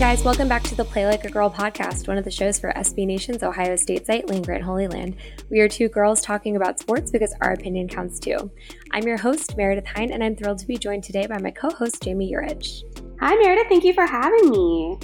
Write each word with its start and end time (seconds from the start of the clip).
guys, 0.00 0.24
welcome 0.24 0.48
back 0.48 0.62
to 0.62 0.74
the 0.74 0.82
Play 0.82 1.04
Like 1.04 1.26
a 1.26 1.30
Girl 1.30 1.50
podcast, 1.50 2.08
one 2.08 2.16
of 2.16 2.24
the 2.24 2.30
shows 2.30 2.58
for 2.58 2.72
SB 2.72 3.06
Nation's 3.06 3.42
Ohio 3.42 3.76
State 3.76 4.06
site, 4.06 4.26
Land 4.30 4.46
Grant 4.46 4.62
Holy 4.62 4.88
Land. 4.88 5.14
We 5.50 5.60
are 5.60 5.68
two 5.68 5.90
girls 5.90 6.22
talking 6.22 6.56
about 6.56 6.80
sports 6.80 7.10
because 7.10 7.34
our 7.42 7.52
opinion 7.52 7.86
counts 7.86 8.18
too. 8.18 8.50
I'm 8.92 9.06
your 9.06 9.18
host, 9.18 9.58
Meredith 9.58 9.84
Hine, 9.84 10.10
and 10.10 10.24
I'm 10.24 10.34
thrilled 10.34 10.56
to 10.60 10.66
be 10.66 10.78
joined 10.78 11.04
today 11.04 11.26
by 11.26 11.36
my 11.36 11.50
co 11.50 11.68
host, 11.68 12.02
Jamie 12.02 12.32
Urich. 12.32 12.82
Hi, 13.20 13.34
Meredith. 13.34 13.66
Thank 13.68 13.84
you 13.84 13.92
for 13.92 14.06
having 14.06 14.48
me. 14.48 14.98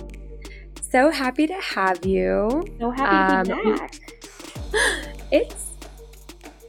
So 0.80 1.10
happy 1.10 1.46
to 1.46 1.60
have 1.60 2.06
you. 2.06 2.64
So 2.80 2.90
happy 2.90 3.50
to 3.50 3.54
be 3.54 3.70
um, 3.70 3.76
back. 3.76 4.00
It's, 5.30 5.72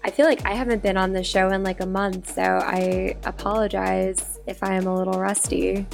I 0.04 0.12
feel 0.12 0.26
like 0.26 0.46
I 0.46 0.54
haven't 0.54 0.84
been 0.84 0.98
on 0.98 1.14
the 1.14 1.23
show 1.23 1.52
in 1.52 1.64
like 1.64 1.80
a 1.80 1.86
month, 1.86 2.34
so 2.34 2.42
I 2.42 3.16
apologize 3.23 4.42
if 4.48 4.64
I 4.64 4.73
am 4.73 4.86
a 4.86 4.94
little 4.94 5.18
rusty. 5.18 5.88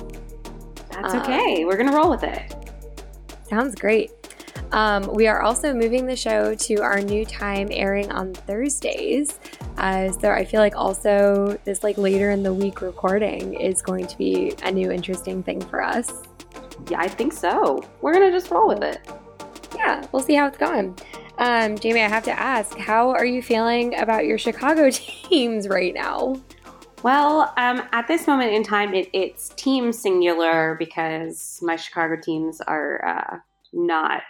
That's 0.93 1.15
okay. 1.15 1.65
We're 1.65 1.77
going 1.77 1.89
to 1.89 1.95
roll 1.95 2.09
with 2.09 2.23
it. 2.23 2.55
Sounds 3.49 3.75
great. 3.75 4.11
Um, 4.71 5.07
we 5.13 5.27
are 5.27 5.41
also 5.41 5.71
moving 5.71 6.07
the 6.07 6.15
show 6.15 6.55
to 6.55 6.81
our 6.81 6.99
new 6.99 7.25
time 7.25 7.67
airing 7.71 8.11
on 8.11 8.33
Thursdays. 8.33 9.39
Uh, 9.77 10.11
so 10.11 10.31
I 10.31 10.43
feel 10.43 10.59
like 10.59 10.75
also 10.75 11.59
this 11.63 11.83
like 11.83 11.97
later 11.97 12.31
in 12.31 12.41
the 12.41 12.53
week 12.53 12.81
recording 12.81 13.53
is 13.53 13.81
going 13.81 14.07
to 14.07 14.17
be 14.17 14.53
a 14.63 14.71
new 14.71 14.91
interesting 14.91 15.43
thing 15.43 15.61
for 15.61 15.83
us. 15.83 16.23
Yeah, 16.89 16.99
I 16.99 17.07
think 17.07 17.33
so. 17.33 17.83
We're 18.01 18.13
gonna 18.13 18.31
just 18.31 18.49
roll 18.49 18.67
with 18.67 18.83
it. 18.83 18.99
Yeah, 19.75 20.05
we'll 20.11 20.23
see 20.23 20.33
how 20.33 20.47
it's 20.47 20.57
going. 20.57 20.97
Um, 21.37 21.77
Jamie, 21.77 22.01
I 22.01 22.07
have 22.07 22.23
to 22.23 22.39
ask, 22.39 22.77
how 22.77 23.09
are 23.09 23.25
you 23.25 23.41
feeling 23.41 23.95
about 23.95 24.25
your 24.25 24.37
Chicago 24.37 24.89
teams 24.91 25.67
right 25.67 25.93
now? 25.93 26.35
Well, 27.03 27.53
um, 27.57 27.83
at 27.91 28.07
this 28.07 28.27
moment 28.27 28.53
in 28.53 28.63
time, 28.63 28.93
it, 28.93 29.09
it's 29.11 29.49
team 29.49 29.91
singular 29.91 30.77
because 30.79 31.59
my 31.61 31.75
Chicago 31.75 32.15
teams 32.15 32.61
are 32.61 33.05
uh, 33.05 33.37
not 33.73 34.21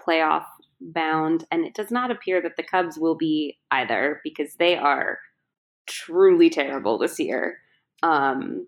playoff 0.00 0.46
bound, 0.80 1.44
and 1.50 1.66
it 1.66 1.74
does 1.74 1.90
not 1.90 2.10
appear 2.10 2.40
that 2.40 2.56
the 2.56 2.62
Cubs 2.62 2.98
will 2.98 3.16
be 3.16 3.58
either 3.70 4.22
because 4.24 4.54
they 4.54 4.78
are 4.78 5.18
truly 5.86 6.48
terrible 6.48 6.96
this 6.96 7.20
year. 7.20 7.58
Um, 8.02 8.66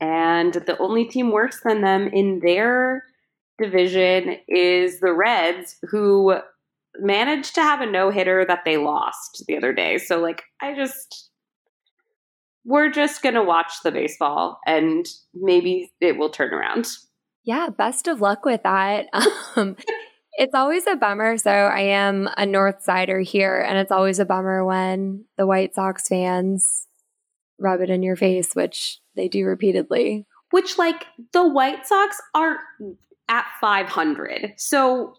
and 0.00 0.54
the 0.54 0.76
only 0.78 1.04
team 1.04 1.30
worse 1.30 1.60
than 1.62 1.82
them 1.82 2.08
in 2.08 2.40
their 2.40 3.04
division 3.62 4.38
is 4.48 4.98
the 4.98 5.12
Reds, 5.12 5.76
who 5.88 6.34
managed 6.98 7.54
to 7.54 7.62
have 7.62 7.80
a 7.80 7.86
no 7.86 8.10
hitter 8.10 8.44
that 8.44 8.64
they 8.64 8.76
lost 8.76 9.44
the 9.46 9.56
other 9.56 9.72
day. 9.72 9.98
So, 9.98 10.18
like, 10.18 10.42
I 10.60 10.74
just 10.74 11.28
we're 12.64 12.90
just 12.90 13.22
going 13.22 13.34
to 13.34 13.42
watch 13.42 13.72
the 13.82 13.90
baseball 13.90 14.60
and 14.66 15.06
maybe 15.34 15.92
it 16.00 16.16
will 16.16 16.30
turn 16.30 16.52
around. 16.52 16.86
Yeah, 17.44 17.68
best 17.70 18.06
of 18.06 18.20
luck 18.20 18.44
with 18.44 18.62
that. 18.62 19.06
Um, 19.54 19.76
it's 20.34 20.54
always 20.54 20.86
a 20.86 20.96
bummer. 20.96 21.36
So 21.36 21.50
I 21.50 21.80
am 21.80 22.26
a 22.38 22.46
North 22.46 22.82
Sider 22.82 23.20
here, 23.20 23.60
and 23.60 23.76
it's 23.76 23.92
always 23.92 24.18
a 24.18 24.24
bummer 24.24 24.64
when 24.64 25.26
the 25.36 25.46
White 25.46 25.74
Sox 25.74 26.08
fans 26.08 26.86
rub 27.58 27.82
it 27.82 27.90
in 27.90 28.02
your 28.02 28.16
face, 28.16 28.54
which 28.54 28.98
they 29.14 29.28
do 29.28 29.44
repeatedly. 29.44 30.26
Which, 30.50 30.78
like, 30.78 31.04
the 31.34 31.46
White 31.46 31.86
Sox 31.86 32.16
are 32.34 32.60
at 33.28 33.44
500. 33.60 34.54
So 34.56 35.16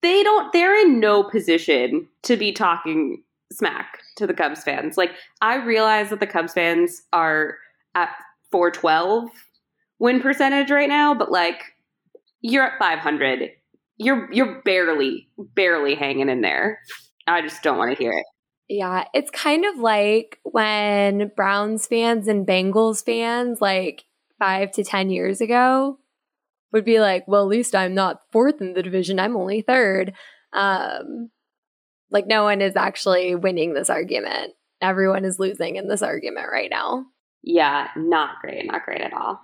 they 0.00 0.22
don't, 0.22 0.50
they're 0.54 0.80
in 0.80 1.00
no 1.00 1.22
position 1.22 2.08
to 2.22 2.38
be 2.38 2.52
talking 2.52 3.23
smack 3.54 3.98
to 4.16 4.26
the 4.26 4.34
Cubs 4.34 4.62
fans. 4.62 4.96
Like 4.96 5.12
I 5.40 5.56
realize 5.56 6.10
that 6.10 6.20
the 6.20 6.26
Cubs 6.26 6.52
fans 6.52 7.02
are 7.12 7.56
at 7.94 8.10
412 8.50 9.30
win 9.98 10.20
percentage 10.20 10.70
right 10.70 10.88
now, 10.88 11.14
but 11.14 11.30
like 11.30 11.62
you're 12.40 12.64
at 12.64 12.78
500. 12.78 13.50
You're 13.96 14.32
you're 14.32 14.60
barely 14.62 15.28
barely 15.38 15.94
hanging 15.94 16.28
in 16.28 16.40
there. 16.40 16.80
I 17.26 17.40
just 17.42 17.62
don't 17.62 17.78
want 17.78 17.96
to 17.96 18.02
hear 18.02 18.12
it. 18.12 18.24
Yeah, 18.68 19.04
it's 19.14 19.30
kind 19.30 19.64
of 19.64 19.78
like 19.78 20.38
when 20.42 21.30
Browns 21.36 21.86
fans 21.86 22.28
and 22.28 22.46
Bengals 22.46 23.04
fans 23.04 23.60
like 23.60 24.04
5 24.38 24.72
to 24.72 24.84
10 24.84 25.10
years 25.10 25.40
ago 25.40 25.98
would 26.72 26.84
be 26.84 26.98
like, 26.98 27.26
"Well, 27.28 27.42
at 27.42 27.48
least 27.48 27.74
I'm 27.74 27.94
not 27.94 28.22
fourth 28.32 28.60
in 28.60 28.74
the 28.74 28.82
division. 28.82 29.20
I'm 29.20 29.36
only 29.36 29.62
third. 29.62 30.12
Um 30.52 31.30
like, 32.14 32.26
no 32.26 32.44
one 32.44 32.62
is 32.62 32.76
actually 32.76 33.34
winning 33.34 33.74
this 33.74 33.90
argument. 33.90 34.54
Everyone 34.80 35.24
is 35.24 35.38
losing 35.38 35.76
in 35.76 35.88
this 35.88 36.02
argument 36.02 36.46
right 36.50 36.70
now. 36.70 37.04
Yeah, 37.42 37.88
not 37.96 38.36
great. 38.40 38.66
Not 38.66 38.84
great 38.84 39.02
at 39.02 39.12
all. 39.12 39.40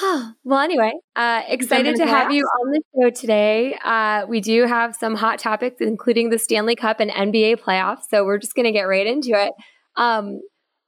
well, 0.44 0.60
anyway, 0.60 0.92
uh, 1.16 1.42
excited 1.48 1.96
to 1.96 2.06
have 2.06 2.32
you 2.32 2.44
on 2.44 2.72
the 2.72 2.82
show 2.94 3.10
today. 3.10 3.78
Uh, 3.84 4.26
we 4.28 4.40
do 4.40 4.66
have 4.66 4.94
some 4.94 5.14
hot 5.14 5.38
topics, 5.38 5.76
including 5.80 6.30
the 6.30 6.38
Stanley 6.38 6.76
Cup 6.76 7.00
and 7.00 7.10
NBA 7.10 7.60
playoffs. 7.60 8.02
So 8.08 8.24
we're 8.24 8.38
just 8.38 8.54
going 8.54 8.66
to 8.66 8.72
get 8.72 8.82
right 8.82 9.06
into 9.06 9.30
it. 9.30 9.52
Um, 9.96 10.40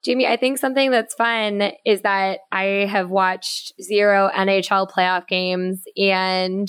Jamie, 0.02 0.26
I 0.26 0.36
think 0.36 0.58
something 0.58 0.90
that's 0.90 1.14
fun 1.14 1.72
is 1.84 2.02
that 2.02 2.40
I 2.50 2.86
have 2.90 3.10
watched 3.10 3.74
zero 3.82 4.30
NHL 4.34 4.90
playoff 4.90 5.26
games 5.26 5.82
and 5.96 6.68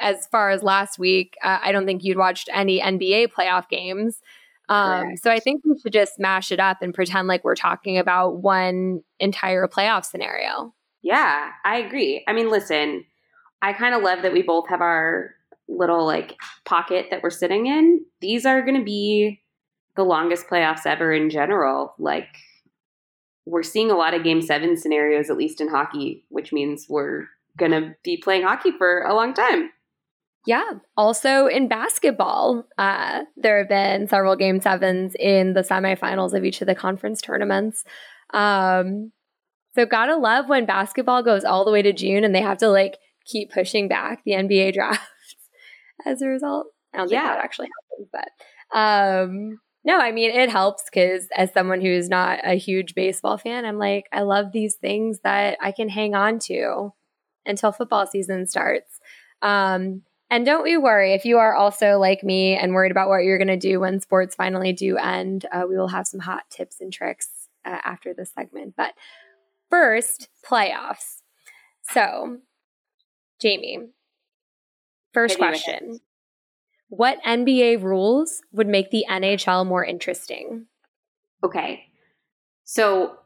as 0.00 0.26
far 0.26 0.50
as 0.50 0.62
last 0.62 0.98
week, 0.98 1.36
uh, 1.42 1.58
I 1.62 1.72
don't 1.72 1.86
think 1.86 2.04
you'd 2.04 2.18
watched 2.18 2.48
any 2.52 2.80
NBA 2.80 3.28
playoff 3.28 3.68
games. 3.68 4.20
Um, 4.68 5.16
so 5.16 5.30
I 5.30 5.40
think 5.40 5.62
we 5.64 5.78
should 5.78 5.92
just 5.92 6.18
mash 6.18 6.50
it 6.50 6.58
up 6.58 6.78
and 6.80 6.94
pretend 6.94 7.28
like 7.28 7.44
we're 7.44 7.54
talking 7.54 7.98
about 7.98 8.36
one 8.42 9.02
entire 9.20 9.68
playoff 9.68 10.06
scenario. 10.06 10.74
Yeah, 11.02 11.50
I 11.64 11.78
agree. 11.78 12.24
I 12.26 12.32
mean, 12.32 12.50
listen, 12.50 13.04
I 13.60 13.74
kind 13.74 13.94
of 13.94 14.02
love 14.02 14.22
that 14.22 14.32
we 14.32 14.42
both 14.42 14.68
have 14.68 14.80
our 14.80 15.34
little 15.68 16.06
like 16.06 16.36
pocket 16.64 17.06
that 17.10 17.22
we're 17.22 17.30
sitting 17.30 17.66
in. 17.66 18.04
These 18.20 18.46
are 18.46 18.62
going 18.62 18.78
to 18.78 18.84
be 18.84 19.42
the 19.96 20.02
longest 20.02 20.48
playoffs 20.48 20.86
ever 20.86 21.12
in 21.12 21.30
general. 21.30 21.94
Like, 21.98 22.28
we're 23.46 23.62
seeing 23.62 23.90
a 23.90 23.96
lot 23.96 24.14
of 24.14 24.24
game 24.24 24.40
seven 24.40 24.76
scenarios, 24.76 25.28
at 25.28 25.36
least 25.36 25.60
in 25.60 25.68
hockey, 25.68 26.24
which 26.30 26.52
means 26.52 26.86
we're 26.88 27.26
going 27.58 27.72
to 27.72 27.94
be 28.02 28.16
playing 28.16 28.42
hockey 28.42 28.72
for 28.76 29.02
a 29.02 29.14
long 29.14 29.34
time. 29.34 29.70
Yeah. 30.46 30.72
Also 30.96 31.46
in 31.46 31.68
basketball, 31.68 32.66
uh, 32.76 33.22
there 33.36 33.58
have 33.58 33.68
been 33.68 34.08
several 34.08 34.36
game 34.36 34.60
sevens 34.60 35.14
in 35.18 35.54
the 35.54 35.62
semifinals 35.62 36.34
of 36.34 36.44
each 36.44 36.60
of 36.60 36.66
the 36.66 36.74
conference 36.74 37.22
tournaments. 37.22 37.84
Um, 38.32 39.12
so 39.74 39.86
gotta 39.86 40.16
love 40.16 40.48
when 40.48 40.66
basketball 40.66 41.22
goes 41.22 41.44
all 41.44 41.64
the 41.64 41.70
way 41.70 41.82
to 41.82 41.92
June 41.92 42.24
and 42.24 42.34
they 42.34 42.42
have 42.42 42.58
to 42.58 42.68
like 42.68 42.98
keep 43.24 43.52
pushing 43.52 43.88
back 43.88 44.22
the 44.24 44.32
NBA 44.32 44.72
draft 44.74 45.08
as 46.06 46.20
a 46.20 46.28
result. 46.28 46.66
I 46.92 46.98
don't 46.98 47.08
think 47.08 47.22
yeah. 47.22 47.34
that 47.34 47.44
actually 47.44 47.68
happens, 47.92 48.08
but 48.12 48.78
um, 48.78 49.60
no, 49.84 49.98
I 49.98 50.12
mean 50.12 50.30
it 50.30 50.50
helps 50.50 50.84
because 50.84 51.26
as 51.36 51.52
someone 51.52 51.80
who's 51.80 52.08
not 52.08 52.40
a 52.44 52.54
huge 52.54 52.94
baseball 52.94 53.38
fan, 53.38 53.64
I'm 53.64 53.78
like, 53.78 54.04
I 54.12 54.22
love 54.22 54.52
these 54.52 54.76
things 54.76 55.20
that 55.24 55.56
I 55.60 55.72
can 55.72 55.88
hang 55.88 56.14
on 56.14 56.38
to 56.40 56.92
until 57.46 57.72
football 57.72 58.06
season 58.06 58.46
starts. 58.46 58.98
Um, 59.42 60.02
and 60.30 60.46
don't 60.46 60.68
you 60.68 60.80
worry 60.80 61.12
if 61.12 61.24
you 61.24 61.38
are 61.38 61.54
also 61.54 61.98
like 61.98 62.24
me 62.24 62.56
and 62.56 62.72
worried 62.72 62.90
about 62.90 63.08
what 63.08 63.24
you're 63.24 63.38
going 63.38 63.48
to 63.48 63.56
do 63.56 63.80
when 63.80 64.00
sports 64.00 64.34
finally 64.34 64.72
do 64.72 64.96
end. 64.96 65.46
Uh, 65.52 65.64
we 65.68 65.76
will 65.76 65.88
have 65.88 66.06
some 66.06 66.20
hot 66.20 66.48
tips 66.50 66.80
and 66.80 66.92
tricks 66.92 67.28
uh, 67.64 67.78
after 67.84 68.14
this 68.14 68.32
segment. 68.34 68.74
But 68.76 68.94
first, 69.70 70.28
playoffs. 70.48 71.20
So, 71.90 72.38
Jamie, 73.40 73.90
first 75.12 75.36
question 75.36 76.00
What 76.88 77.22
NBA 77.22 77.82
rules 77.82 78.40
would 78.52 78.68
make 78.68 78.90
the 78.90 79.04
NHL 79.08 79.66
more 79.66 79.84
interesting? 79.84 80.66
Okay. 81.42 81.84
So, 82.64 83.18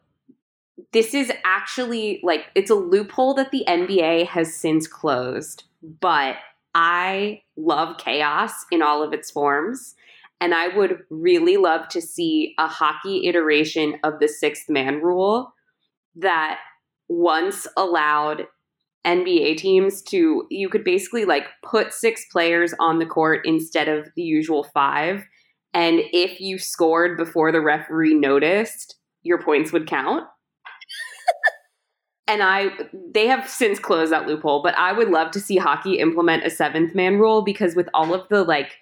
this 0.92 1.14
is 1.14 1.32
actually 1.44 2.20
like 2.22 2.46
it's 2.54 2.70
a 2.70 2.74
loophole 2.74 3.34
that 3.34 3.50
the 3.50 3.64
NBA 3.68 4.26
has 4.26 4.54
since 4.54 4.86
closed, 4.86 5.64
but 5.82 6.36
I 6.74 7.42
love 7.56 7.98
chaos 7.98 8.52
in 8.70 8.82
all 8.82 9.02
of 9.02 9.12
its 9.12 9.30
forms. 9.30 9.94
And 10.40 10.54
I 10.54 10.68
would 10.68 11.00
really 11.10 11.56
love 11.56 11.88
to 11.88 12.00
see 12.00 12.54
a 12.58 12.68
hockey 12.68 13.26
iteration 13.26 13.96
of 14.04 14.20
the 14.20 14.28
sixth 14.28 14.68
man 14.68 15.02
rule 15.02 15.52
that 16.14 16.60
once 17.08 17.66
allowed 17.76 18.46
NBA 19.04 19.56
teams 19.56 20.02
to, 20.02 20.46
you 20.50 20.68
could 20.68 20.84
basically 20.84 21.24
like 21.24 21.44
put 21.64 21.92
six 21.92 22.24
players 22.30 22.74
on 22.78 22.98
the 22.98 23.06
court 23.06 23.40
instead 23.44 23.88
of 23.88 24.08
the 24.14 24.22
usual 24.22 24.64
five. 24.74 25.24
And 25.74 26.00
if 26.12 26.40
you 26.40 26.58
scored 26.58 27.16
before 27.16 27.50
the 27.50 27.60
referee 27.60 28.14
noticed, 28.14 28.96
your 29.22 29.42
points 29.42 29.72
would 29.72 29.86
count 29.86 30.24
and 32.28 32.42
I 32.42 32.70
they 33.12 33.26
have 33.26 33.48
since 33.48 33.78
closed 33.78 34.12
that 34.12 34.26
loophole, 34.26 34.62
but 34.62 34.76
I 34.76 34.92
would 34.92 35.08
love 35.08 35.30
to 35.32 35.40
see 35.40 35.56
hockey 35.56 35.98
implement 35.98 36.44
a 36.44 36.50
seventh 36.50 36.94
man 36.94 37.18
rule 37.18 37.42
because 37.42 37.74
with 37.74 37.88
all 37.94 38.14
of 38.14 38.28
the 38.28 38.44
like 38.44 38.76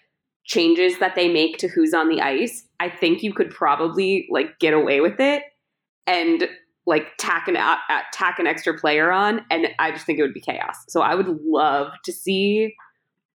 changes 0.45 0.99
that 0.99 1.15
they 1.15 1.33
make 1.33 1.57
to 1.59 1.69
who's 1.69 1.95
on 1.95 2.09
the 2.09 2.21
ice, 2.21 2.67
I 2.81 2.91
think 2.91 3.23
you 3.23 3.33
could 3.33 3.51
probably 3.51 4.29
like 4.31 4.59
get 4.59 4.75
away 4.75 5.01
with 5.01 5.21
it. 5.21 5.43
And 6.09 6.49
like 6.87 7.09
tack 7.19 7.49
an 7.49 7.57
uh, 7.57 7.77
tack 8.13 8.39
an 8.39 8.47
extra 8.47 8.79
player 8.79 9.11
on, 9.11 9.45
and 9.51 9.69
I 9.79 9.91
just 9.91 10.07
think 10.07 10.19
it 10.19 10.23
would 10.23 10.35
be 10.35 10.41
chaos. 10.41 10.77
So 10.89 11.01
I 11.01 11.15
would 11.15 11.29
love 11.45 11.93
to 12.05 12.13
see 12.13 12.75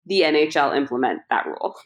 the 0.07 0.21
NHL 0.21 0.77
implement 0.77 1.21
that 1.31 1.47
rule. 1.47 1.77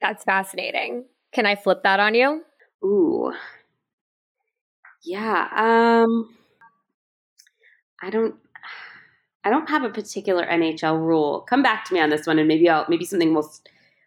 That's 0.00 0.24
fascinating. 0.24 1.06
Can 1.32 1.46
I 1.46 1.54
flip 1.54 1.82
that 1.84 2.00
on 2.00 2.14
you? 2.14 2.42
Ooh. 2.84 3.32
Yeah. 5.02 5.48
Um 6.04 6.36
I 8.02 8.10
don't 8.10 8.34
I 9.44 9.50
don't 9.50 9.68
have 9.68 9.82
a 9.82 9.90
particular 9.90 10.46
NHL 10.46 10.98
rule. 10.98 11.40
Come 11.42 11.62
back 11.62 11.84
to 11.86 11.94
me 11.94 12.00
on 12.00 12.10
this 12.10 12.26
one 12.26 12.38
and 12.38 12.46
maybe 12.48 12.68
I'll 12.68 12.86
maybe 12.88 13.04
something 13.04 13.34
will 13.34 13.50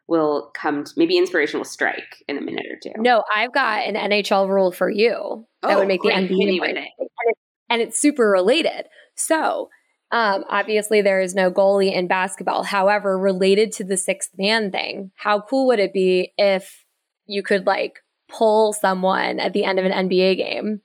will 0.08 0.52
come 0.54 0.84
to, 0.84 0.94
maybe 0.98 1.18
inspiration 1.18 1.60
will 1.60 1.66
strike 1.66 2.24
in 2.28 2.38
a 2.38 2.42
minute 2.42 2.66
or 2.70 2.78
two. 2.82 2.92
No, 2.98 3.24
I've 3.34 3.54
got 3.54 3.86
an 3.86 3.96
NHL 3.96 4.48
rule 4.48 4.72
for 4.72 4.90
you 4.90 5.46
that 5.64 5.76
oh, 5.76 5.80
would 5.80 5.88
make 5.88 6.02
great. 6.02 6.30
the 6.30 6.36
NBA 6.36 6.70
and, 6.70 6.78
it, 6.78 7.38
and 7.70 7.82
it's 7.82 8.00
super 8.00 8.30
related. 8.30 8.86
So, 9.16 9.70
um, 10.12 10.44
obviously 10.48 11.02
there 11.02 11.22
is 11.22 11.34
no 11.34 11.50
goalie 11.50 11.94
in 11.94 12.08
basketball. 12.08 12.64
However, 12.64 13.18
related 13.18 13.72
to 13.74 13.84
the 13.84 13.98
sixth 13.98 14.32
man 14.38 14.72
thing, 14.72 15.12
how 15.16 15.42
cool 15.42 15.68
would 15.68 15.80
it 15.80 15.92
be 15.94 16.34
if 16.38 16.86
you 17.26 17.42
could 17.42 17.66
like 17.66 18.00
pull 18.30 18.74
someone 18.74 19.40
at 19.40 19.54
the 19.54 19.66
end 19.66 19.80
of 19.80 19.86
an 19.86 20.10
NBA 20.10 20.38
game 20.38 20.82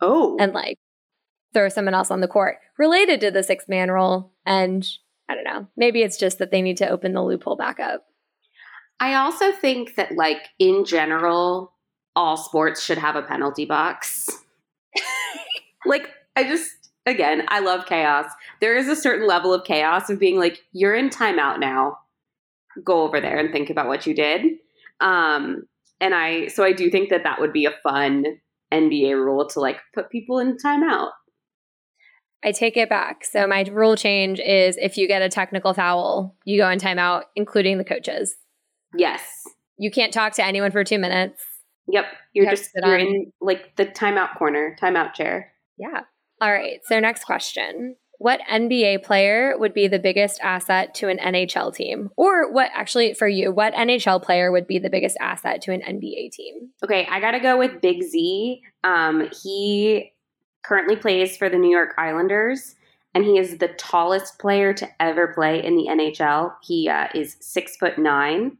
Oh. 0.00 0.36
and 0.40 0.52
like 0.52 0.78
throw 1.58 1.68
someone 1.68 1.94
else 1.94 2.12
on 2.12 2.20
the 2.20 2.28
court 2.28 2.58
related 2.78 3.20
to 3.20 3.32
the 3.32 3.42
sixth 3.42 3.68
man 3.68 3.90
rule? 3.90 4.30
And 4.46 4.88
I 5.28 5.34
don't 5.34 5.44
know, 5.44 5.66
maybe 5.76 6.02
it's 6.02 6.16
just 6.16 6.38
that 6.38 6.52
they 6.52 6.62
need 6.62 6.76
to 6.76 6.88
open 6.88 7.12
the 7.12 7.22
loophole 7.22 7.56
back 7.56 7.80
up. 7.80 8.04
I 9.00 9.14
also 9.14 9.50
think 9.50 9.96
that 9.96 10.12
like 10.12 10.48
in 10.60 10.84
general 10.84 11.72
all 12.14 12.36
sports 12.36 12.82
should 12.82 12.98
have 12.98 13.16
a 13.16 13.22
penalty 13.22 13.64
box. 13.64 14.28
like 15.86 16.10
I 16.36 16.44
just 16.44 16.70
again, 17.06 17.44
I 17.48 17.60
love 17.60 17.86
chaos. 17.86 18.26
There 18.60 18.76
is 18.76 18.86
a 18.86 18.96
certain 18.96 19.26
level 19.26 19.52
of 19.52 19.64
chaos 19.64 20.10
of 20.10 20.20
being 20.20 20.38
like 20.38 20.60
you're 20.72 20.94
in 20.94 21.10
timeout 21.10 21.58
now. 21.58 21.98
Go 22.84 23.02
over 23.02 23.20
there 23.20 23.38
and 23.38 23.50
think 23.52 23.68
about 23.68 23.88
what 23.88 24.06
you 24.06 24.14
did. 24.14 24.44
Um 25.00 25.64
and 26.00 26.14
I 26.14 26.46
so 26.46 26.62
I 26.62 26.72
do 26.72 26.88
think 26.88 27.10
that 27.10 27.24
that 27.24 27.40
would 27.40 27.52
be 27.52 27.66
a 27.66 27.74
fun 27.82 28.24
NBA 28.72 29.14
rule 29.14 29.48
to 29.48 29.60
like 29.60 29.78
put 29.94 30.10
people 30.10 30.38
in 30.38 30.56
timeout. 30.56 31.10
I 32.44 32.52
take 32.52 32.76
it 32.76 32.88
back. 32.88 33.24
So 33.24 33.46
my 33.46 33.62
rule 33.70 33.96
change 33.96 34.38
is 34.40 34.76
if 34.76 34.96
you 34.96 35.08
get 35.08 35.22
a 35.22 35.28
technical 35.28 35.74
foul, 35.74 36.36
you 36.44 36.58
go 36.58 36.68
in 36.70 36.78
timeout, 36.78 37.22
including 37.34 37.78
the 37.78 37.84
coaches. 37.84 38.36
Yes. 38.96 39.22
You 39.76 39.90
can't 39.90 40.12
talk 40.12 40.34
to 40.34 40.44
anyone 40.44 40.70
for 40.70 40.84
two 40.84 40.98
minutes. 40.98 41.42
Yep. 41.88 42.04
You're 42.34 42.44
You 42.44 42.50
just 42.50 42.70
you're 42.76 42.94
on- 42.94 43.00
in 43.00 43.32
like 43.40 43.74
the 43.76 43.86
timeout 43.86 44.36
corner, 44.36 44.76
timeout 44.80 45.14
chair. 45.14 45.52
Yeah. 45.78 46.02
All 46.40 46.52
right. 46.52 46.80
So 46.84 47.00
next 47.00 47.24
question. 47.24 47.96
What 48.20 48.40
NBA 48.50 49.04
player 49.04 49.54
would 49.56 49.72
be 49.74 49.86
the 49.86 50.00
biggest 50.00 50.40
asset 50.42 50.92
to 50.96 51.08
an 51.08 51.18
NHL 51.18 51.72
team? 51.72 52.10
Or 52.16 52.52
what 52.52 52.68
actually 52.74 53.14
for 53.14 53.28
you, 53.28 53.52
what 53.52 53.74
NHL 53.74 54.20
player 54.22 54.50
would 54.50 54.66
be 54.66 54.80
the 54.80 54.90
biggest 54.90 55.16
asset 55.20 55.62
to 55.62 55.72
an 55.72 55.82
NBA 55.82 56.32
team? 56.32 56.70
Okay, 56.82 57.06
I 57.08 57.20
got 57.20 57.30
to 57.32 57.38
go 57.40 57.56
with 57.56 57.80
Big 57.80 58.02
Z. 58.02 58.60
Um, 58.82 59.28
he 59.42 60.12
currently 60.68 60.96
plays 60.96 61.36
for 61.36 61.48
the 61.48 61.56
New 61.58 61.70
York 61.74 61.94
Islanders, 61.98 62.74
and 63.14 63.24
he 63.24 63.38
is 63.38 63.56
the 63.58 63.68
tallest 63.78 64.38
player 64.38 64.74
to 64.74 64.88
ever 65.00 65.28
play 65.28 65.64
in 65.64 65.76
the 65.76 65.86
NHL. 65.88 66.52
He 66.62 66.88
uh, 66.88 67.08
is 67.14 67.36
six 67.40 67.76
foot 67.76 67.96
nine, 67.98 68.58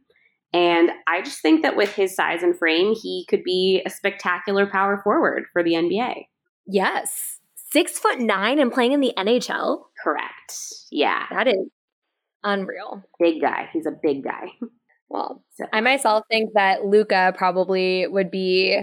and 0.51 0.89
I 1.07 1.21
just 1.21 1.41
think 1.41 1.61
that 1.61 1.75
with 1.77 1.93
his 1.93 2.15
size 2.15 2.41
and 2.41 2.57
frame, 2.57 2.95
he 2.99 3.25
could 3.29 3.43
be 3.43 3.81
a 3.85 3.89
spectacular 3.89 4.65
power 4.65 4.99
forward 5.03 5.43
for 5.53 5.61
the 5.63 5.73
NBA. 5.73 6.25
Yes. 6.65 7.37
Six 7.71 7.99
foot 7.99 8.19
nine 8.19 8.57
and 8.57 8.71
playing 8.71 8.93
in 8.93 8.99
the 8.99 9.13
NHL? 9.15 9.83
Correct. 10.03 10.55
Yeah, 10.91 11.25
That 11.29 11.47
is 11.47 11.67
unreal. 12.43 13.03
big 13.19 13.41
guy. 13.41 13.69
He's 13.71 13.85
a 13.85 13.91
big 13.91 14.23
guy. 14.23 14.47
Well, 15.11 15.43
So, 15.55 15.65
I 15.73 15.81
myself 15.81 16.23
think 16.29 16.51
that 16.53 16.85
Luka 16.85 17.33
probably 17.35 18.05
would 18.07 18.29
be 18.29 18.79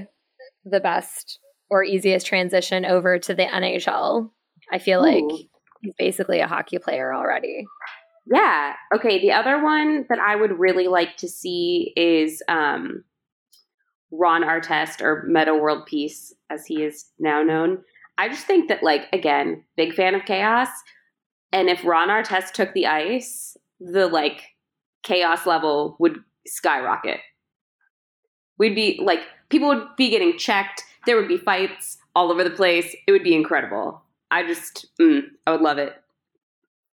the 0.65 0.81
best 0.81 1.39
or 1.71 1.83
easiest 1.83 2.27
transition 2.27 2.85
over 2.85 3.19
to 3.19 3.35
the 3.35 3.45
NHL. 3.45 4.31
I 4.73 4.79
feel 4.79 5.01
like 5.01 5.25
he's 5.83 5.93
basically 5.99 6.41
a 6.41 6.47
hockey 6.47 6.79
player 6.79 7.15
already. 7.15 7.65
Yeah. 8.27 8.75
Okay. 8.95 9.21
The 9.21 9.33
other 9.33 9.63
one 9.63 10.05
that 10.09 10.19
I 10.19 10.37
would 10.37 10.59
really 10.59 10.89
like 10.89 11.17
to 11.19 11.29
see 11.29 11.93
is 11.97 12.43
um, 12.49 13.05
Ron 14.11 14.43
Artest 14.43 15.01
or 15.01 15.25
Metta 15.29 15.55
World 15.55 15.87
Peace, 15.87 16.35
as 16.51 16.67
he 16.67 16.83
is 16.83 17.07
now 17.19 17.43
known. 17.43 17.79
I 18.19 18.29
just 18.29 18.47
think 18.47 18.69
that, 18.69 18.83
like, 18.83 19.03
again, 19.13 19.65
big 19.77 19.95
fan 19.95 20.15
of 20.15 20.25
chaos. 20.25 20.69
And 21.53 21.69
if 21.69 21.85
Ron 21.85 22.09
Artest 22.09 22.53
took 22.53 22.73
the 22.73 22.87
ice, 22.87 23.57
the 23.79 24.07
like 24.09 24.43
chaos 25.03 25.47
level 25.47 25.97
would 26.01 26.19
skyrocket. 26.47 27.21
We'd 28.59 28.75
be 28.75 29.01
like, 29.03 29.21
people 29.51 29.69
would 29.69 29.87
be 29.97 30.11
getting 30.11 30.39
checked. 30.39 30.83
There 31.07 31.17
would 31.17 31.29
be 31.29 31.39
fights 31.39 31.99
all 32.15 32.31
over 32.33 32.43
the 32.45 32.51
place. 32.51 32.95
It 33.07 33.13
would 33.13 33.23
be 33.23 33.35
incredible. 33.35 34.03
I 34.31 34.47
just, 34.47 34.87
mm, 35.01 35.23
I 35.47 35.53
would 35.53 35.61
love 35.61 35.79
it. 35.79 35.95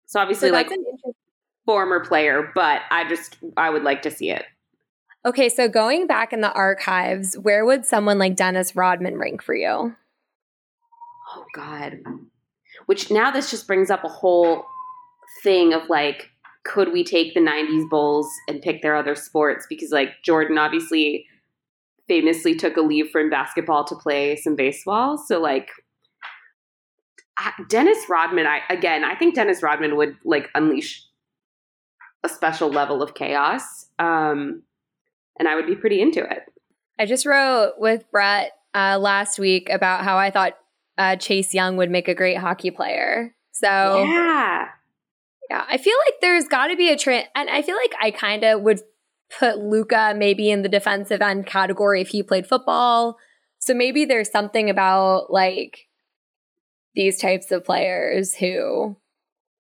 So 0.05 0.19
obviously, 0.19 0.49
So 0.49 0.53
like 0.53 0.67
that's 0.69 0.77
an 0.77 0.85
interesting- 0.85 1.13
former 1.65 2.03
player, 2.05 2.51
but 2.53 2.81
I 2.91 3.07
just 3.07 3.37
I 3.57 3.69
would 3.69 3.83
like 3.83 4.01
to 4.03 4.11
see 4.11 4.29
it. 4.29 4.45
okay, 5.25 5.47
so 5.47 5.69
going 5.69 6.05
back 6.07 6.33
in 6.33 6.41
the 6.41 6.51
archives, 6.51 7.37
where 7.37 7.63
would 7.65 7.85
someone 7.85 8.19
like 8.19 8.35
Dennis 8.35 8.75
Rodman 8.75 9.17
rank 9.17 9.41
for 9.41 9.55
you? 9.55 9.95
Oh 11.35 11.45
God. 11.55 11.99
Which 12.85 13.09
now 13.09 13.31
this 13.31 13.49
just 13.49 13.65
brings 13.65 13.89
up 13.89 14.03
a 14.03 14.09
whole 14.09 14.65
thing 15.41 15.73
of 15.73 15.87
like, 15.89 16.29
could 16.65 16.91
we 16.91 17.03
take 17.03 17.33
the 17.33 17.39
'90s 17.39 17.89
Bulls 17.89 18.29
and 18.49 18.61
pick 18.61 18.81
their 18.81 18.95
other 18.95 19.15
sports? 19.15 19.65
Because 19.69 19.91
like 19.91 20.09
Jordan 20.23 20.57
obviously 20.57 21.25
famously 22.13 22.53
took 22.53 22.77
a 22.77 22.81
leave 22.81 23.09
from 23.09 23.29
basketball 23.29 23.83
to 23.85 23.95
play 23.95 24.35
some 24.35 24.55
baseball. 24.55 25.17
So 25.17 25.39
like. 25.39 25.69
Dennis 27.67 27.97
Rodman, 28.07 28.45
I 28.45 28.59
again, 28.69 29.03
I 29.03 29.15
think 29.15 29.33
Dennis 29.33 29.63
Rodman 29.63 29.97
would 29.97 30.15
like 30.23 30.49
unleash 30.53 31.03
a 32.23 32.29
special 32.29 32.69
level 32.69 33.01
of 33.01 33.15
chaos, 33.15 33.87
um, 33.97 34.61
and 35.39 35.47
I 35.47 35.55
would 35.55 35.65
be 35.65 35.75
pretty 35.75 35.99
into 35.99 36.21
it. 36.21 36.43
I 36.99 37.07
just 37.07 37.25
wrote 37.25 37.73
with 37.79 38.09
Brett 38.11 38.51
uh, 38.75 38.99
last 38.99 39.39
week 39.39 39.69
about 39.71 40.03
how 40.03 40.15
I 40.17 40.29
thought 40.29 40.53
uh, 40.97 41.15
Chase 41.15 41.55
Young 41.55 41.75
would 41.77 41.89
make 41.89 42.07
a 42.07 42.13
great 42.13 42.37
hockey 42.37 42.69
player. 42.69 43.35
So 43.51 43.67
Yeah, 43.67 44.67
Yeah, 45.49 45.65
I 45.67 45.77
feel 45.77 45.95
like 46.05 46.21
there's 46.21 46.47
got 46.47 46.67
to 46.67 46.75
be 46.75 46.91
a 46.91 46.97
trend, 46.97 47.27
and 47.35 47.49
I 47.49 47.63
feel 47.63 47.75
like 47.75 47.93
I 47.99 48.11
kind 48.11 48.43
of 48.43 48.61
would 48.61 48.81
put 49.39 49.57
Luka 49.57 50.13
maybe 50.15 50.49
in 50.49 50.61
the 50.61 50.69
defensive 50.69 51.21
end 51.21 51.45
category 51.45 52.01
if 52.01 52.09
he 52.09 52.23
played 52.23 52.47
football. 52.47 53.17
So 53.59 53.73
maybe 53.73 54.05
there's 54.05 54.29
something 54.29 54.69
about 54.69 55.31
like 55.31 55.87
these 56.95 57.19
types 57.19 57.51
of 57.51 57.65
players 57.65 58.35
who 58.35 58.97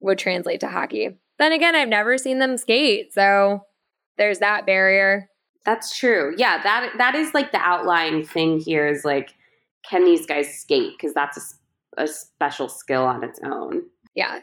would 0.02 0.18
translate 0.18 0.60
to 0.62 0.68
hockey. 0.68 1.18
Then 1.38 1.52
again, 1.52 1.75
I've 1.75 1.90
never 1.90 2.18
seen 2.18 2.40
them 2.40 2.58
skate, 2.58 3.14
so 3.14 3.62
there's 4.18 4.40
that 4.40 4.66
barrier. 4.66 5.30
That's 5.66 5.98
true. 5.98 6.34
Yeah, 6.38 6.62
that 6.64 6.94
that 6.98 7.16
is 7.16 7.34
like 7.34 7.52
the 7.52 7.60
outlying 7.60 8.24
thing 8.24 8.60
here 8.60 8.88
is 8.88 9.04
like, 9.04 9.34
can 9.90 10.06
these 10.06 10.25
guys 10.25 10.48
skate? 10.60 10.94
Because 10.98 11.14
that's 11.14 11.58
a, 11.98 12.04
a, 12.04 12.08
special 12.08 12.70
skill 12.70 13.04
on 13.04 13.24
its 13.24 13.40
own. 13.44 13.82
Yeah, 14.16 14.40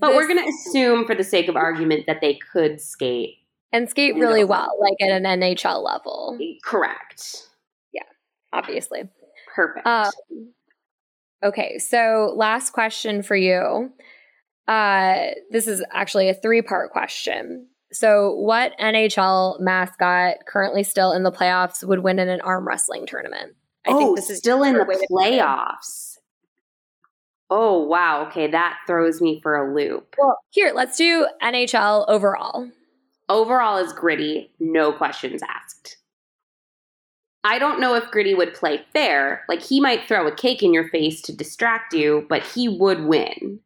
But 0.00 0.14
we're 0.14 0.28
gonna 0.28 0.46
assume, 0.48 1.06
for 1.06 1.14
the 1.14 1.24
sake 1.24 1.48
of 1.48 1.56
argument, 1.56 2.04
that 2.06 2.20
they 2.20 2.38
could 2.52 2.80
skate. 2.80 3.34
And 3.72 3.88
skate 3.88 4.16
You 4.16 4.22
really 4.22 4.44
well, 4.44 4.76
like 4.80 4.96
at 5.00 5.10
an 5.10 5.24
NHL 5.24 5.84
level, 5.84 6.38
Correct. 6.64 7.48
Yeah, 7.92 8.02
obviously. 8.52 9.08
Perfect. 9.54 9.86
Um, 9.86 10.10
okay, 11.42 11.78
so 11.78 12.32
last 12.36 12.70
question 12.70 13.22
for 13.22 13.36
you. 13.36 13.92
Uh, 14.68 15.30
this 15.50 15.66
is 15.66 15.84
actually 15.92 16.28
a 16.28 16.34
three 16.34 16.62
part 16.62 16.90
question. 16.92 17.66
So, 17.92 18.34
what 18.34 18.78
NHL 18.78 19.58
mascot 19.60 20.46
currently 20.46 20.84
still 20.84 21.12
in 21.12 21.24
the 21.24 21.32
playoffs 21.32 21.82
would 21.82 22.00
win 22.00 22.20
in 22.20 22.28
an 22.28 22.40
arm 22.40 22.66
wrestling 22.66 23.06
tournament? 23.06 23.54
I 23.86 23.90
oh, 23.90 23.98
think 23.98 24.16
this 24.16 24.30
is 24.30 24.38
still 24.38 24.62
in 24.62 24.76
the 24.76 24.84
way 24.84 24.94
to 24.94 25.06
put 25.10 25.26
it. 25.26 25.40
playoffs. 25.40 26.18
Oh 27.50 27.82
wow. 27.82 28.26
Okay, 28.28 28.48
that 28.48 28.78
throws 28.86 29.20
me 29.20 29.40
for 29.42 29.56
a 29.56 29.74
loop. 29.74 30.14
Well, 30.16 30.38
here, 30.50 30.72
let's 30.72 30.96
do 30.96 31.26
NHL 31.42 32.08
overall. 32.08 32.70
Overall 33.30 33.78
is 33.78 33.92
gritty, 33.94 34.50
no 34.60 34.92
questions 34.92 35.40
asked. 35.48 35.96
I 37.44 37.58
don't 37.58 37.80
know 37.80 37.94
if 37.94 38.10
Gritty 38.10 38.34
would 38.34 38.52
play 38.52 38.82
fair. 38.92 39.44
Like 39.48 39.62
he 39.62 39.80
might 39.80 40.06
throw 40.06 40.26
a 40.26 40.34
cake 40.34 40.62
in 40.62 40.74
your 40.74 40.88
face 40.88 41.22
to 41.22 41.34
distract 41.34 41.94
you, 41.94 42.26
but 42.28 42.42
he 42.42 42.68
would 42.68 43.04
win. 43.04 43.60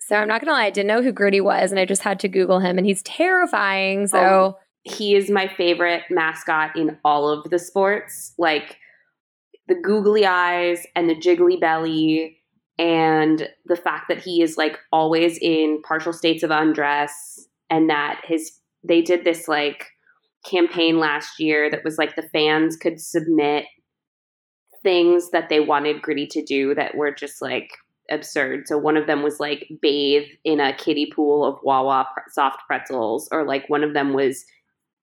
So, 0.00 0.16
I'm 0.16 0.26
not 0.26 0.40
gonna 0.40 0.52
lie, 0.52 0.64
I 0.64 0.70
didn't 0.70 0.88
know 0.88 1.02
who 1.02 1.12
Gritty 1.12 1.40
was, 1.40 1.70
and 1.70 1.78
I 1.78 1.84
just 1.84 2.02
had 2.02 2.18
to 2.20 2.28
Google 2.28 2.58
him, 2.58 2.76
and 2.78 2.86
he's 2.86 3.02
terrifying. 3.04 4.08
So, 4.08 4.18
Oh. 4.18 4.58
He 4.82 5.14
is 5.14 5.30
my 5.30 5.46
favorite 5.46 6.04
mascot 6.08 6.74
in 6.74 6.96
all 7.04 7.28
of 7.28 7.50
the 7.50 7.58
sports. 7.58 8.32
Like 8.38 8.78
the 9.68 9.74
googly 9.74 10.24
eyes 10.24 10.86
and 10.96 11.08
the 11.08 11.14
jiggly 11.14 11.60
belly 11.60 12.38
and 12.78 13.46
the 13.66 13.76
fact 13.76 14.08
that 14.08 14.22
he 14.22 14.40
is 14.40 14.56
like 14.56 14.78
always 14.90 15.38
in 15.42 15.82
partial 15.82 16.14
states 16.14 16.42
of 16.42 16.50
undress 16.50 17.46
and 17.68 17.90
that 17.90 18.22
his 18.24 18.52
they 18.82 19.02
did 19.02 19.24
this 19.24 19.48
like 19.48 19.86
campaign 20.44 20.98
last 20.98 21.38
year 21.38 21.70
that 21.70 21.84
was 21.84 21.98
like 21.98 22.16
the 22.16 22.28
fans 22.32 22.76
could 22.76 23.00
submit 23.00 23.66
things 24.82 25.30
that 25.30 25.48
they 25.48 25.60
wanted 25.60 26.02
Gritty 26.02 26.26
to 26.28 26.42
do 26.42 26.74
that 26.74 26.94
were 26.94 27.12
just 27.12 27.42
like 27.42 27.70
absurd. 28.10 28.66
So 28.66 28.78
one 28.78 28.96
of 28.96 29.06
them 29.06 29.22
was 29.22 29.38
like 29.38 29.68
bathe 29.80 30.26
in 30.44 30.60
a 30.60 30.74
kiddie 30.74 31.10
pool 31.14 31.44
of 31.44 31.58
Wawa 31.62 32.06
soft 32.30 32.60
pretzels, 32.66 33.28
or 33.30 33.44
like 33.44 33.68
one 33.68 33.84
of 33.84 33.94
them 33.94 34.12
was 34.12 34.44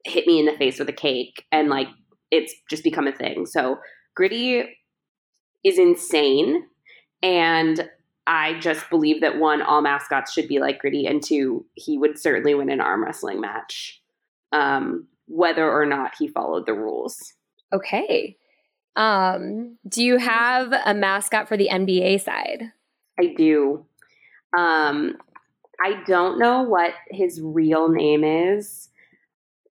hit 0.05 0.27
me 0.27 0.39
in 0.39 0.45
the 0.45 0.57
face 0.57 0.79
with 0.79 0.89
a 0.89 0.93
cake, 0.93 1.45
and 1.51 1.69
like 1.69 1.87
it's 2.31 2.53
just 2.69 2.83
become 2.83 3.07
a 3.07 3.15
thing. 3.15 3.45
So 3.45 3.77
Gritty 4.15 4.63
is 5.63 5.77
insane, 5.77 6.63
and 7.21 7.89
I 8.27 8.59
just 8.59 8.89
believe 8.89 9.21
that 9.21 9.39
one, 9.39 9.61
all 9.61 9.81
mascots 9.81 10.33
should 10.33 10.49
be 10.49 10.59
like 10.59 10.79
Gritty, 10.79 11.07
and 11.07 11.23
two, 11.23 11.65
he 11.75 11.97
would 11.97 12.19
certainly 12.19 12.53
win 12.53 12.69
an 12.69 12.81
arm 12.81 13.03
wrestling 13.03 13.39
match, 13.39 14.01
um, 14.51 15.07
whether 15.27 15.69
or 15.69 15.85
not 15.85 16.13
he 16.19 16.27
followed 16.27 16.65
the 16.65 16.73
rules. 16.73 17.33
Okay. 17.73 18.37
Um, 18.97 19.77
do 19.87 20.03
you 20.03 20.17
have 20.17 20.73
a 20.85 20.93
mascot 20.93 21.47
for 21.47 21.55
the 21.55 21.69
NBA 21.71 22.21
side? 22.21 22.73
I 23.19 23.33
do. 23.37 23.85
Um, 24.57 25.17
I 25.83 26.03
don't 26.05 26.37
know 26.37 26.63
what 26.63 26.93
his 27.09 27.39
real 27.41 27.89
name 27.89 28.23
is. 28.23 28.89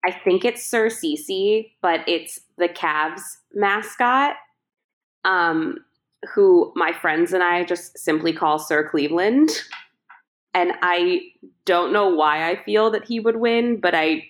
I 0.05 0.13
think 0.13 0.45
it's 0.45 0.65
Sir 0.65 0.89
C.C., 0.89 1.73
but 1.83 2.01
it's 2.09 2.41
the 2.57 2.69
Cavs 2.69 3.23
mascot, 3.53 4.37
um, 5.25 5.79
who 6.33 6.73
my 6.77 6.93
friends 6.93 7.33
and 7.33 7.43
I 7.43 7.65
just 7.65 7.99
simply 7.99 8.33
call 8.33 8.59
Sir 8.59 8.89
Cleveland. 8.89 9.51
And 10.55 10.73
I 10.83 11.21
don't 11.67 11.93
know 11.93 12.09
why 12.09 12.49
I 12.51 12.63
feel 12.65 12.91
that 12.91 13.05
he 13.05 13.21
would 13.21 13.37
win, 13.37 13.81
but 13.81 13.95
I 13.95 14.25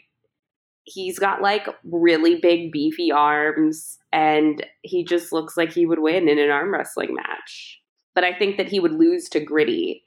he's 0.84 1.18
got 1.18 1.42
like 1.42 1.66
really 1.84 2.36
big 2.36 2.70
beefy 2.70 3.10
arms 3.10 3.98
and 4.12 4.64
he 4.82 5.04
just 5.04 5.32
looks 5.32 5.56
like 5.56 5.72
he 5.72 5.84
would 5.84 5.98
win 5.98 6.28
in 6.28 6.38
an 6.38 6.50
arm 6.50 6.72
wrestling 6.72 7.14
match. 7.14 7.80
But 8.14 8.24
I 8.24 8.32
think 8.32 8.56
that 8.56 8.68
he 8.68 8.80
would 8.80 8.92
lose 8.92 9.28
to 9.30 9.40
Gritty 9.40 10.04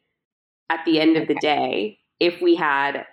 at 0.70 0.84
the 0.86 1.00
end 1.00 1.18
of 1.18 1.28
the 1.28 1.36
day 1.36 2.00
if 2.20 2.42
we 2.42 2.56
had 2.56 3.06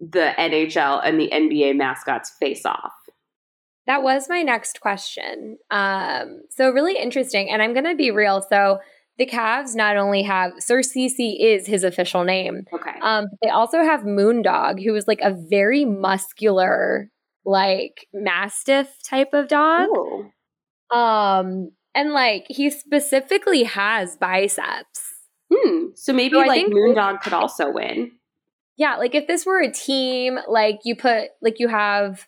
the 0.00 0.32
NHL 0.38 1.00
and 1.04 1.18
the 1.18 1.30
NBA 1.32 1.76
mascots 1.76 2.32
face 2.38 2.66
off. 2.66 2.92
That 3.86 4.02
was 4.02 4.28
my 4.28 4.42
next 4.42 4.80
question. 4.80 5.58
Um, 5.70 6.42
so 6.50 6.70
really 6.70 6.96
interesting, 6.96 7.50
and 7.50 7.62
I'm 7.62 7.72
going 7.72 7.84
to 7.84 7.94
be 7.94 8.10
real. 8.10 8.44
So 8.48 8.78
the 9.18 9.26
Cavs 9.26 9.76
not 9.76 9.96
only 9.96 10.22
have 10.22 10.52
Sir 10.58 10.82
C.C. 10.82 11.42
is 11.42 11.66
his 11.66 11.84
official 11.84 12.24
name. 12.24 12.64
Okay. 12.72 12.98
Um, 13.02 13.26
they 13.42 13.48
also 13.48 13.82
have 13.82 14.00
Moondog, 14.00 14.82
who 14.82 14.94
is 14.94 15.06
like 15.06 15.20
a 15.20 15.34
very 15.48 15.84
muscular, 15.84 17.10
like 17.44 18.06
mastiff 18.12 18.88
type 19.04 19.30
of 19.32 19.48
dog. 19.48 19.88
Ooh. 19.88 20.30
Um, 20.96 21.70
and 21.94 22.12
like 22.12 22.46
he 22.48 22.70
specifically 22.70 23.64
has 23.64 24.16
biceps. 24.16 25.14
Hmm. 25.52 25.86
So 25.94 26.12
maybe 26.12 26.34
So 26.34 26.40
like 26.40 26.66
Moondog 26.66 27.20
could 27.20 27.32
also 27.32 27.70
win. 27.70 28.12
Yeah, 28.76 28.96
like 28.96 29.14
if 29.14 29.28
this 29.28 29.46
were 29.46 29.60
a 29.60 29.70
team, 29.70 30.38
like 30.48 30.80
you 30.84 30.96
put 30.96 31.28
like 31.40 31.60
you 31.60 31.68
have 31.68 32.26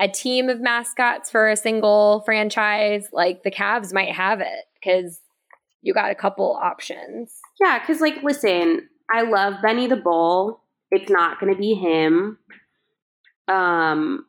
a 0.00 0.08
team 0.08 0.48
of 0.48 0.60
mascots 0.60 1.30
for 1.30 1.48
a 1.48 1.56
single 1.56 2.22
franchise, 2.24 3.08
like 3.12 3.42
the 3.42 3.50
Cavs 3.50 3.92
might 3.92 4.12
have 4.14 4.40
it 4.40 4.64
because 4.74 5.20
you 5.82 5.92
got 5.92 6.10
a 6.10 6.14
couple 6.14 6.58
options. 6.60 7.36
Yeah, 7.60 7.78
because 7.78 8.00
like, 8.00 8.22
listen, 8.22 8.88
I 9.14 9.22
love 9.22 9.54
Benny 9.62 9.86
the 9.86 9.96
Bull. 9.96 10.62
It's 10.90 11.10
not 11.10 11.38
going 11.38 11.52
to 11.52 11.58
be 11.58 11.74
him. 11.74 12.38
Um, 13.46 14.24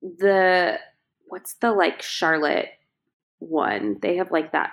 the 0.00 0.78
what's 1.26 1.54
the 1.54 1.72
like 1.72 2.02
Charlotte 2.02 2.68
one? 3.40 3.98
They 4.00 4.16
have 4.16 4.30
like 4.30 4.52
that 4.52 4.70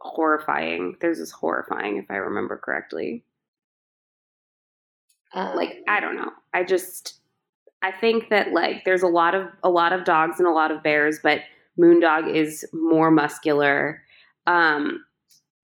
horrifying. 0.00 0.96
There's 1.00 1.18
this 1.18 1.32
horrifying, 1.32 1.96
if 1.96 2.10
I 2.10 2.16
remember 2.16 2.56
correctly. 2.56 3.24
Um, 5.34 5.56
Like, 5.56 5.82
I 5.88 6.00
don't 6.00 6.16
know. 6.16 6.30
I 6.54 6.62
just 6.64 7.20
I 7.86 7.92
think 8.00 8.30
that 8.30 8.52
like 8.52 8.84
there's 8.84 9.02
a 9.02 9.08
lot 9.08 9.34
of 9.34 9.48
a 9.62 9.70
lot 9.70 9.92
of 9.92 10.04
dogs 10.04 10.38
and 10.38 10.48
a 10.48 10.52
lot 10.52 10.70
of 10.70 10.82
bears, 10.82 11.18
but 11.22 11.40
Moondog 11.80 12.34
is 12.34 12.64
more 12.72 13.10
muscular. 13.10 14.02
Um, 14.46 15.04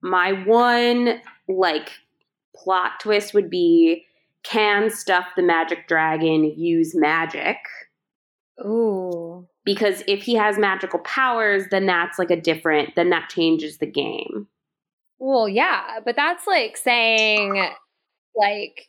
my 0.02 0.32
one 0.44 1.20
like 1.48 1.90
plot 2.56 2.92
twist 3.00 3.34
would 3.34 3.50
be 3.50 4.04
can 4.44 4.90
stuff 4.90 5.26
the 5.36 5.42
magic 5.42 5.86
dragon 5.88 6.44
use 6.44 6.94
magic? 6.94 7.56
ooh, 8.64 9.48
Because 9.64 10.02
if 10.08 10.22
he 10.22 10.34
has 10.34 10.58
magical 10.58 10.98
powers, 11.00 11.64
then 11.70 11.86
that's 11.86 12.18
like 12.18 12.30
a 12.30 12.40
different 12.40 12.94
then 12.96 13.10
that 13.10 13.28
changes 13.30 13.78
the 13.78 13.86
game. 13.86 14.48
well, 15.18 15.48
yeah, 15.48 16.00
but 16.04 16.16
that's 16.16 16.46
like 16.46 16.76
saying, 16.76 17.54
like, 18.36 18.88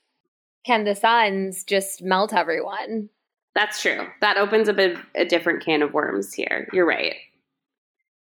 can 0.66 0.84
the 0.86 0.96
Suns 0.96 1.64
just 1.64 2.02
melt 2.02 2.34
everyone? 2.34 3.10
That's 3.56 3.82
true. 3.82 4.08
That 4.22 4.38
opens 4.38 4.68
up 4.68 4.80
a, 4.80 4.96
a 5.16 5.26
different 5.26 5.64
can 5.64 5.84
of 5.84 5.94
worms 5.94 6.34
here. 6.34 6.68
You're 6.74 6.88
right. 6.88 7.16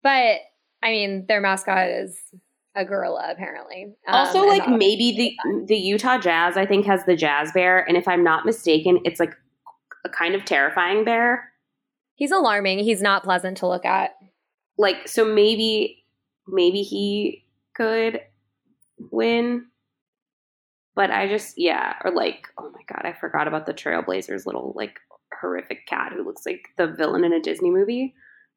But 0.02 0.38
I 0.82 0.90
mean, 0.90 1.26
their 1.28 1.40
mascot 1.40 1.88
is 1.88 2.18
a 2.74 2.84
gorilla, 2.84 3.28
apparently. 3.30 3.94
Um, 4.06 4.14
also, 4.14 4.44
like 4.46 4.68
maybe 4.68 5.36
the 5.44 5.64
the 5.66 5.76
Utah 5.76 6.18
Jazz, 6.18 6.56
I 6.56 6.66
think, 6.66 6.86
has 6.86 7.04
the 7.04 7.16
Jazz 7.16 7.52
Bear, 7.52 7.86
and 7.86 7.96
if 7.96 8.08
I'm 8.08 8.24
not 8.24 8.46
mistaken, 8.46 9.00
it's 9.04 9.20
like 9.20 9.34
a 10.04 10.08
kind 10.08 10.34
of 10.34 10.44
terrifying 10.44 11.04
bear. 11.04 11.52
he's 12.14 12.30
alarming. 12.30 12.78
He's 12.80 13.02
not 13.02 13.24
pleasant 13.24 13.58
to 13.58 13.66
look 13.66 13.84
at. 13.84 14.12
Like, 14.78 15.08
so 15.08 15.24
maybe 15.24 16.04
maybe 16.48 16.82
he 16.82 17.44
could 17.74 18.20
win, 19.10 19.66
but 20.94 21.10
I 21.10 21.28
just 21.28 21.58
yeah, 21.58 21.96
or 22.04 22.10
like 22.10 22.46
oh 22.58 22.70
my 22.70 22.82
god, 22.86 23.02
I 23.04 23.12
forgot 23.12 23.48
about 23.48 23.66
the 23.66 23.74
Trailblazers' 23.74 24.46
little 24.46 24.72
like 24.74 24.98
horrific 25.38 25.86
cat 25.86 26.12
who 26.14 26.24
looks 26.24 26.46
like 26.46 26.68
the 26.78 26.86
villain 26.88 27.24
in 27.24 27.32
a 27.32 27.40
Disney 27.40 27.70
movie. 27.70 28.14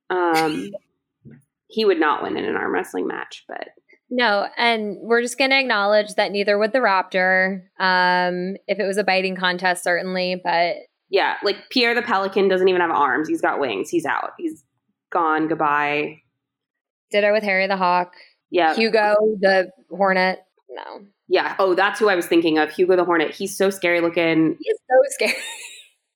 Um, 0.10 0.72
he 1.68 1.86
would 1.86 2.00
not 2.00 2.24
win 2.24 2.38
in 2.38 2.46
an 2.46 2.56
arm 2.56 2.74
wrestling 2.74 3.08
match, 3.08 3.44
but 3.48 3.70
No, 4.10 4.48
and 4.58 4.98
we're 5.02 5.22
just 5.22 5.38
going 5.38 5.50
to 5.52 5.60
acknowledge 5.60 6.16
that 6.16 6.32
neither 6.32 6.58
would 6.58 6.72
the 6.74 6.80
raptor. 6.80 7.62
Um, 7.80 8.58
if 8.68 8.80
it 8.80 8.86
was 8.86 8.98
a 8.98 9.04
biting 9.04 9.36
contest, 9.36 9.84
certainly, 9.84 10.40
but 10.44 10.76
yeah, 11.10 11.36
like 11.44 11.58
Pierre 11.70 11.96
the 11.96 12.02
Pelican 12.02 12.48
doesn't 12.48 12.68
even 12.68 12.82
have 12.82 12.92
arms. 12.92 13.28
He's 13.28 13.42
got 13.42 13.60
wings. 13.60 13.90
He's 13.90 14.06
out. 14.06 14.32
He's 14.38 14.64
gone. 15.12 15.48
Goodbye. 15.48 16.22
ditto 17.12 17.32
with 17.34 17.44
Harry 17.44 17.68
the 17.68 17.78
Hawk, 17.78 18.14
Yeah. 18.50 18.74
Hugo 18.76 19.14
the 19.40 19.70
Hornet. 19.92 20.40
No, 20.70 21.02
yeah. 21.28 21.56
Oh, 21.60 21.76
that's 21.76 22.00
who 22.00 22.10
I 22.10 22.16
was 22.16 22.26
thinking 22.26 22.58
of. 22.58 22.72
Hugo 22.72 22.96
the 22.96 23.06
Hornet. 23.06 23.32
He's 23.32 23.56
so 23.56 23.70
scary 23.70 24.02
looking 24.02 24.58
he's 24.60 24.78
so 24.90 24.96
scary. 25.10 25.36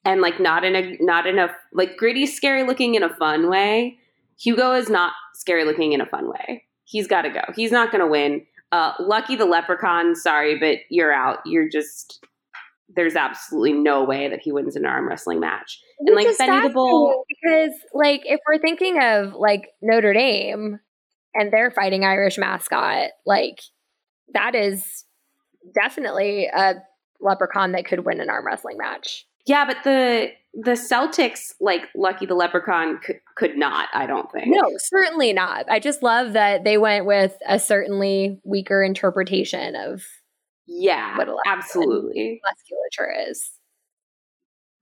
And 0.08 0.22
like 0.22 0.40
not 0.40 0.64
in 0.64 0.76
a 0.76 0.98
not 1.02 1.28
in 1.28 1.38
a 1.38 1.50
like 1.74 1.98
gritty's 1.98 2.34
scary 2.34 2.64
looking 2.64 2.96
in 2.96 3.04
a 3.04 3.14
fun 3.16 3.50
way. 3.50 3.98
Hugo 4.40 4.74
is 4.74 4.90
not 4.90 5.14
scary 5.36 5.66
looking 5.66 5.92
in 5.92 6.00
a 6.00 6.06
fun 6.06 6.30
way. 6.30 6.64
He's 6.86 7.08
got 7.08 7.24
to 7.24 7.30
go. 7.30 7.42
He's 7.56 7.72
not 7.72 7.92
going 7.92 8.02
to 8.02 8.08
win. 8.08 8.46
Uh, 8.72 8.94
Lucky 9.00 9.36
the 9.36 9.46
Leprechaun. 9.46 10.16
Sorry, 10.16 10.58
but 10.58 10.78
you're 10.90 11.14
out. 11.14 11.40
You're 11.46 11.70
just. 11.70 12.26
There's 12.96 13.18
absolutely 13.18 13.74
no 13.74 14.06
way 14.06 14.30
that 14.30 14.40
he 14.42 14.54
wins 14.54 14.78
an 14.78 14.86
arm 14.86 15.10
wrestling 15.10 15.42
match. 15.42 15.80
And, 16.00 16.16
like, 16.16 16.26
Which 16.26 16.38
Benny 16.38 16.68
the 16.68 16.74
Bull- 16.74 17.26
because, 17.28 17.74
like, 17.94 18.22
if 18.24 18.40
we're 18.48 18.60
thinking 18.60 18.98
of 19.02 19.34
like 19.34 19.68
Notre 19.82 20.14
Dame 20.14 20.80
and 21.36 21.52
their 21.52 21.70
fighting 21.70 22.06
Irish 22.06 22.38
mascot, 22.38 23.10
like 23.26 23.60
that 24.34 24.56
is 24.56 25.04
definitely 25.76 26.48
a 26.48 26.76
leprechaun 27.20 27.74
that 27.74 27.86
could 27.86 28.06
win 28.06 28.22
an 28.22 28.30
arm 28.30 28.46
wrestling 28.46 28.78
match. 28.78 29.28
Yeah, 29.48 29.66
but 29.66 29.78
the 29.84 30.32
the 30.54 30.72
Celtics, 30.72 31.54
like 31.60 31.84
Lucky 31.96 32.26
the 32.26 32.34
Leprechaun, 32.34 33.00
could, 33.00 33.20
could 33.36 33.58
not. 33.58 33.90
I 33.94 34.08
don't 34.08 34.32
think. 34.32 34.48
No, 34.48 34.72
certainly 34.78 35.32
not. 35.32 35.70
I 35.70 35.80
just 35.80 36.02
love 36.02 36.34
that 36.34 36.64
they 36.64 36.78
went 36.80 37.06
with 37.06 37.36
a 37.48 37.60
certainly 37.60 38.40
weaker 38.44 38.82
interpretation 38.84 39.76
of 39.76 40.04
Yeah, 40.66 41.16
What 41.18 41.30
a 41.30 41.36
absolutely 41.46 42.42
musculature 42.44 43.30
is. 43.30 43.52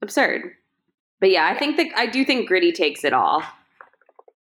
absurd. 0.01 0.43
But 1.19 1.31
yeah, 1.31 1.45
I 1.45 1.57
think 1.57 1.77
that 1.77 1.87
I 1.97 2.05
do 2.05 2.23
think 2.23 2.47
Gritty 2.47 2.71
takes 2.71 3.03
it 3.03 3.13
all. 3.13 3.43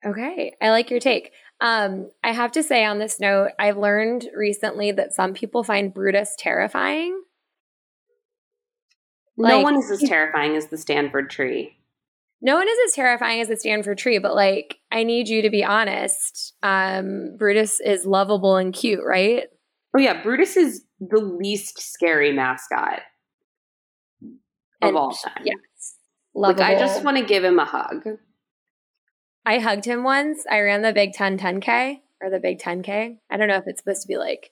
Okay, 0.07 0.55
I 0.61 0.71
like 0.71 0.91
your 0.91 1.01
take. 1.01 1.33
Um, 1.61 2.11
I 2.23 2.33
have 2.33 2.53
to 2.53 2.63
say 2.63 2.85
on 2.85 2.99
this 2.99 3.19
note, 3.19 3.51
I've 3.59 3.77
learned 3.77 4.29
recently 4.37 4.93
that 4.93 5.15
some 5.15 5.35
people 5.35 5.65
find 5.65 5.95
Brutus 5.95 6.35
terrifying. 6.39 7.23
No 9.37 9.61
one 9.61 9.77
is 9.77 9.91
as 9.91 10.01
terrifying 10.09 10.57
as 10.57 10.67
the 10.69 10.77
Stanford 10.79 11.31
tree. 11.31 11.77
no 12.41 12.57
one 12.57 12.69
is 12.69 12.79
as 12.89 12.95
terrifying 12.95 13.41
as 13.41 13.49
the 13.49 13.57
Stanford 13.57 13.99
tree, 13.99 14.19
but 14.19 14.35
like 14.35 14.79
I 14.93 15.03
need 15.03 15.29
you 15.29 15.43
to 15.43 15.51
be 15.51 15.65
honest. 15.65 16.55
Um, 16.63 17.37
Brutus 17.39 17.81
is 17.81 18.05
lovable 18.07 18.57
and 18.57 18.73
cute, 18.75 19.01
right? 19.05 19.45
Oh 19.97 20.01
yeah, 20.01 20.23
Brutus 20.23 20.57
is 20.57 20.85
the 21.01 21.21
least 21.21 21.81
scary 21.81 22.33
mascot 22.33 23.01
of 24.83 24.89
And- 24.89 24.97
all 24.97 25.13
time. 25.13 25.43
Yes. 25.45 25.57
Like 26.37 26.61
I 26.61 26.77
just 26.79 27.05
want 27.05 27.17
to 27.17 27.25
give 27.25 27.45
him 27.45 27.59
a 27.61 27.65
hug. 27.65 28.05
I 29.47 29.59
hugged 29.61 29.85
him 29.85 30.03
once. 30.03 30.45
I 30.51 30.61
ran 30.61 30.83
the 30.83 30.93
Big 30.93 31.13
10 31.13 31.39
10K 31.39 32.01
or 32.21 32.29
the 32.31 32.41
Big 32.41 32.59
10K. 32.59 33.19
I 33.31 33.37
don't 33.37 33.47
know 33.49 33.57
if 33.57 33.65
it's 33.67 33.81
supposed 33.81 34.03
to 34.03 34.09
be 34.09 34.17
like 34.17 34.51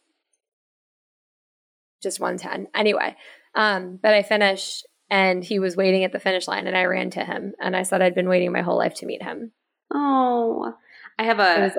just 2.02 2.20
110. 2.20 2.68
Anyway, 2.74 3.16
um, 3.54 3.98
but 4.02 4.14
I 4.14 4.22
finished 4.22 4.86
and 5.10 5.44
he 5.44 5.58
was 5.58 5.76
waiting 5.76 6.04
at 6.04 6.12
the 6.12 6.20
finish 6.20 6.48
line 6.48 6.66
and 6.66 6.76
I 6.76 6.84
ran 6.84 7.10
to 7.10 7.24
him 7.24 7.52
and 7.60 7.76
I 7.76 7.82
said 7.82 8.02
I'd 8.02 8.14
been 8.14 8.28
waiting 8.28 8.52
my 8.52 8.62
whole 8.62 8.78
life 8.78 8.94
to 8.94 9.06
meet 9.06 9.22
him. 9.22 9.52
Oh, 9.92 10.72
I 11.18 11.24
have 11.24 11.38
a 11.38 11.72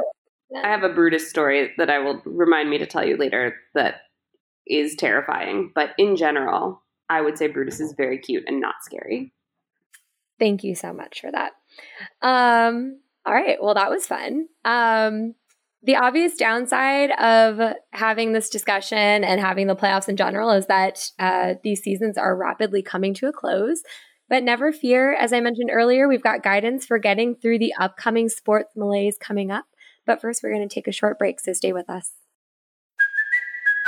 I 0.63 0.69
have 0.69 0.83
a 0.83 0.93
Brutus 0.93 1.29
story 1.29 1.71
that 1.77 1.89
I 1.89 1.99
will 1.99 2.21
remind 2.25 2.69
me 2.69 2.77
to 2.77 2.85
tell 2.85 3.03
you 3.03 3.17
later 3.17 3.55
that 3.73 4.01
is 4.67 4.95
terrifying. 4.95 5.71
But 5.73 5.91
in 5.97 6.15
general, 6.15 6.83
I 7.09 7.21
would 7.21 7.37
say 7.37 7.47
Brutus 7.47 7.79
is 7.79 7.93
very 7.93 8.19
cute 8.19 8.43
and 8.47 8.61
not 8.61 8.75
scary. 8.81 9.33
Thank 10.39 10.63
you 10.63 10.75
so 10.75 10.93
much 10.93 11.21
for 11.21 11.31
that. 11.31 11.53
Um, 12.21 12.99
all 13.25 13.33
right. 13.33 13.57
Well, 13.61 13.73
that 13.73 13.89
was 13.89 14.05
fun. 14.05 14.47
Um, 14.65 15.35
the 15.83 15.97
obvious 15.97 16.35
downside 16.35 17.11
of 17.11 17.75
having 17.91 18.31
this 18.31 18.49
discussion 18.49 18.97
and 18.97 19.41
having 19.41 19.67
the 19.67 19.75
playoffs 19.75 20.07
in 20.07 20.15
general 20.15 20.51
is 20.51 20.67
that 20.67 21.09
uh, 21.19 21.55
these 21.63 21.81
seasons 21.81 22.17
are 22.17 22.37
rapidly 22.37 22.81
coming 22.81 23.13
to 23.15 23.27
a 23.27 23.33
close. 23.33 23.83
But 24.29 24.43
never 24.43 24.71
fear, 24.71 25.13
as 25.13 25.33
I 25.33 25.41
mentioned 25.41 25.69
earlier, 25.71 26.07
we've 26.07 26.23
got 26.23 26.41
guidance 26.41 26.85
for 26.85 26.97
getting 26.97 27.35
through 27.35 27.59
the 27.59 27.73
upcoming 27.77 28.29
sports 28.29 28.71
malaise 28.75 29.17
coming 29.19 29.51
up. 29.51 29.65
But 30.05 30.21
first, 30.21 30.41
we're 30.41 30.53
going 30.53 30.67
to 30.67 30.73
take 30.73 30.87
a 30.87 30.93
short 30.93 31.19
break, 31.19 31.39
so 31.39 31.53
stay 31.53 31.73
with 31.73 31.89
us. 31.89 32.22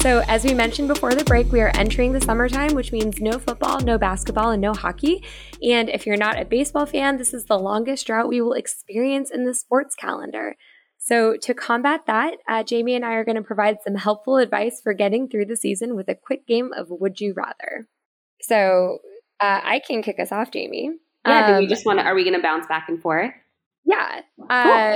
So, 0.00 0.22
as 0.28 0.44
we 0.44 0.54
mentioned 0.54 0.88
before 0.88 1.14
the 1.14 1.24
break, 1.24 1.52
we 1.52 1.60
are 1.60 1.70
entering 1.74 2.12
the 2.12 2.22
summertime, 2.22 2.74
which 2.74 2.90
means 2.90 3.20
no 3.20 3.38
football, 3.38 3.80
no 3.80 3.98
basketball, 3.98 4.50
and 4.50 4.60
no 4.60 4.72
hockey. 4.72 5.22
And 5.62 5.90
if 5.90 6.06
you're 6.06 6.16
not 6.16 6.40
a 6.40 6.46
baseball 6.46 6.86
fan, 6.86 7.18
this 7.18 7.34
is 7.34 7.44
the 7.44 7.58
longest 7.58 8.06
drought 8.06 8.26
we 8.28 8.40
will 8.40 8.54
experience 8.54 9.30
in 9.30 9.44
the 9.44 9.52
sports 9.52 9.94
calendar. 9.94 10.56
So, 10.96 11.36
to 11.42 11.52
combat 11.52 12.06
that, 12.06 12.36
uh, 12.48 12.62
Jamie 12.62 12.94
and 12.94 13.04
I 13.04 13.12
are 13.12 13.26
going 13.26 13.36
to 13.36 13.42
provide 13.42 13.76
some 13.84 13.94
helpful 13.94 14.38
advice 14.38 14.80
for 14.82 14.94
getting 14.94 15.28
through 15.28 15.44
the 15.46 15.56
season 15.56 15.94
with 15.94 16.08
a 16.08 16.14
quick 16.14 16.46
game 16.46 16.72
of 16.74 16.86
Would 16.88 17.20
You 17.20 17.34
Rather. 17.36 17.86
So, 18.40 19.00
uh, 19.38 19.60
I 19.62 19.82
can 19.86 20.02
kick 20.02 20.18
us 20.18 20.32
off, 20.32 20.50
Jamie. 20.50 20.92
Yeah, 21.26 21.46
do 21.46 21.52
we 21.58 21.64
Um, 21.64 21.68
just 21.68 21.84
want 21.84 21.98
to? 21.98 22.06
Are 22.06 22.14
we 22.14 22.24
going 22.24 22.36
to 22.36 22.42
bounce 22.42 22.66
back 22.66 22.88
and 22.88 23.00
forth? 23.02 23.32
yeah. 23.84 24.22
Uh, 24.48 24.94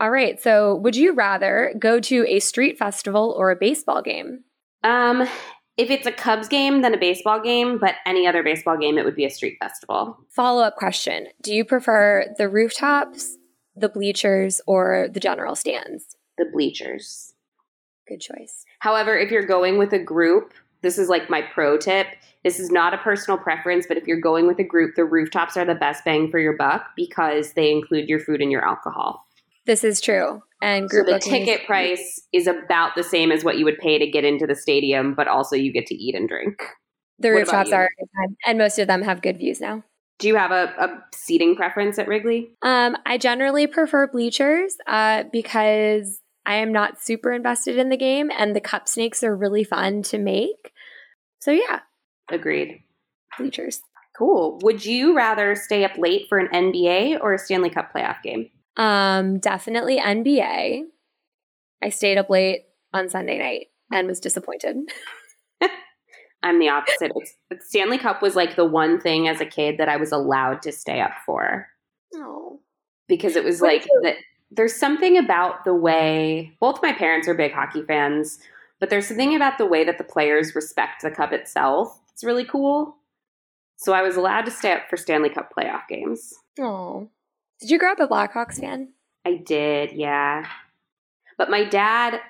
all 0.00 0.10
right. 0.10 0.40
So, 0.40 0.76
would 0.76 0.96
you 0.96 1.12
rather 1.12 1.74
go 1.78 2.00
to 2.00 2.24
a 2.28 2.40
street 2.40 2.78
festival 2.78 3.34
or 3.36 3.50
a 3.50 3.56
baseball 3.56 4.02
game? 4.02 4.44
Um, 4.84 5.28
if 5.76 5.90
it's 5.90 6.06
a 6.06 6.12
Cubs 6.12 6.48
game, 6.48 6.82
then 6.82 6.94
a 6.94 6.98
baseball 6.98 7.40
game. 7.40 7.78
But 7.78 7.94
any 8.06 8.26
other 8.26 8.42
baseball 8.42 8.76
game, 8.76 8.98
it 8.98 9.04
would 9.04 9.16
be 9.16 9.24
a 9.24 9.30
street 9.30 9.56
festival. 9.60 10.18
Follow 10.30 10.62
up 10.62 10.76
question 10.76 11.28
Do 11.40 11.54
you 11.54 11.64
prefer 11.64 12.34
the 12.36 12.48
rooftops, 12.48 13.36
the 13.74 13.88
bleachers, 13.88 14.60
or 14.66 15.08
the 15.12 15.20
general 15.20 15.56
stands? 15.56 16.16
The 16.36 16.46
bleachers. 16.52 17.32
Good 18.06 18.20
choice. 18.20 18.64
However, 18.78 19.18
if 19.18 19.30
you're 19.30 19.46
going 19.46 19.78
with 19.78 19.92
a 19.92 19.98
group, 19.98 20.52
this 20.82 20.98
is 20.98 21.08
like 21.08 21.28
my 21.28 21.42
pro 21.42 21.76
tip. 21.76 22.06
This 22.44 22.60
is 22.60 22.70
not 22.70 22.94
a 22.94 22.98
personal 22.98 23.36
preference, 23.36 23.86
but 23.86 23.96
if 23.96 24.06
you're 24.06 24.20
going 24.20 24.46
with 24.46 24.60
a 24.60 24.64
group, 24.64 24.94
the 24.94 25.04
rooftops 25.04 25.56
are 25.56 25.64
the 25.64 25.74
best 25.74 26.04
bang 26.04 26.30
for 26.30 26.38
your 26.38 26.56
buck 26.56 26.86
because 26.96 27.52
they 27.52 27.72
include 27.72 28.08
your 28.08 28.20
food 28.20 28.40
and 28.40 28.52
your 28.52 28.64
alcohol. 28.64 29.27
This 29.68 29.84
is 29.84 30.00
true. 30.00 30.42
And 30.62 30.90
So 30.90 30.96
group 30.96 31.06
the 31.06 31.12
bookings- 31.12 31.30
ticket 31.46 31.66
price 31.66 32.20
is 32.32 32.46
about 32.48 32.96
the 32.96 33.04
same 33.04 33.30
as 33.30 33.44
what 33.44 33.58
you 33.58 33.64
would 33.66 33.78
pay 33.78 33.98
to 33.98 34.10
get 34.10 34.24
into 34.24 34.46
the 34.46 34.56
stadium, 34.56 35.14
but 35.14 35.28
also 35.28 35.54
you 35.54 35.72
get 35.72 35.86
to 35.86 35.94
eat 35.94 36.14
and 36.16 36.26
drink. 36.28 36.56
the 37.20 37.28
what 37.28 37.36
rooftops 37.38 37.70
are, 37.72 37.90
and 38.46 38.58
most 38.58 38.78
of 38.78 38.86
them 38.88 39.02
have 39.02 39.20
good 39.22 39.36
views 39.38 39.60
now. 39.60 39.84
Do 40.18 40.26
you 40.26 40.36
have 40.36 40.50
a, 40.52 40.72
a 40.78 41.04
seating 41.14 41.54
preference 41.54 41.98
at 41.98 42.08
Wrigley? 42.08 42.50
Um, 42.62 42.96
I 43.06 43.18
generally 43.18 43.66
prefer 43.66 44.06
bleachers 44.08 44.76
uh, 44.86 45.24
because 45.32 46.20
I 46.46 46.54
am 46.56 46.72
not 46.72 47.00
super 47.00 47.32
invested 47.32 47.76
in 47.76 47.88
the 47.90 47.96
game, 47.96 48.30
and 48.36 48.56
the 48.56 48.60
cup 48.60 48.88
snakes 48.88 49.22
are 49.22 49.36
really 49.36 49.64
fun 49.64 50.02
to 50.04 50.18
make. 50.18 50.72
So 51.40 51.50
yeah, 51.52 51.80
Agreed. 52.30 52.82
bleachers. 53.36 53.82
Cool. 54.16 54.58
Would 54.62 54.84
you 54.84 55.14
rather 55.14 55.54
stay 55.54 55.84
up 55.84 55.96
late 55.98 56.26
for 56.28 56.38
an 56.38 56.48
NBA 56.48 57.20
or 57.20 57.34
a 57.34 57.38
Stanley 57.38 57.70
Cup 57.70 57.92
playoff 57.94 58.22
game? 58.22 58.50
Um, 58.78 59.40
definitely 59.40 59.98
NBA. 59.98 60.82
I 61.82 61.88
stayed 61.90 62.16
up 62.16 62.30
late 62.30 62.62
on 62.94 63.08
Sunday 63.08 63.38
night 63.38 63.66
and 63.92 64.06
was 64.06 64.20
disappointed. 64.20 64.76
I'm 66.42 66.60
the 66.60 66.68
opposite. 66.68 67.12
It's, 67.50 67.68
Stanley 67.68 67.98
Cup 67.98 68.22
was 68.22 68.36
like 68.36 68.54
the 68.54 68.64
one 68.64 69.00
thing 69.00 69.28
as 69.28 69.40
a 69.40 69.46
kid 69.46 69.78
that 69.78 69.88
I 69.88 69.96
was 69.96 70.12
allowed 70.12 70.62
to 70.62 70.72
stay 70.72 71.00
up 71.00 71.14
for 71.26 71.66
Oh, 72.14 72.60
because 73.08 73.36
it 73.36 73.44
was 73.44 73.60
like 73.60 73.86
that. 74.02 74.14
There's 74.50 74.74
something 74.74 75.18
about 75.18 75.64
the 75.64 75.74
way 75.74 76.56
both 76.60 76.80
my 76.82 76.92
parents 76.92 77.28
are 77.28 77.34
big 77.34 77.52
hockey 77.52 77.82
fans, 77.82 78.38
but 78.80 78.88
there's 78.88 79.06
something 79.06 79.34
about 79.34 79.58
the 79.58 79.66
way 79.66 79.84
that 79.84 79.98
the 79.98 80.04
players 80.04 80.54
respect 80.54 81.02
the 81.02 81.10
cup 81.10 81.32
itself. 81.32 82.00
It's 82.12 82.24
really 82.24 82.44
cool. 82.44 82.96
So 83.76 83.92
I 83.92 84.02
was 84.02 84.16
allowed 84.16 84.46
to 84.46 84.50
stay 84.50 84.72
up 84.72 84.88
for 84.88 84.96
Stanley 84.96 85.28
Cup 85.28 85.52
playoff 85.56 85.82
games. 85.88 86.32
oh. 86.60 87.08
Did 87.60 87.70
you 87.70 87.78
grow 87.78 87.92
up 87.92 88.00
a 88.00 88.06
Blackhawks 88.06 88.60
fan? 88.60 88.92
I 89.26 89.34
did, 89.34 89.92
yeah. 89.92 90.46
But 91.36 91.50
my 91.50 91.64
dad, 91.64 92.20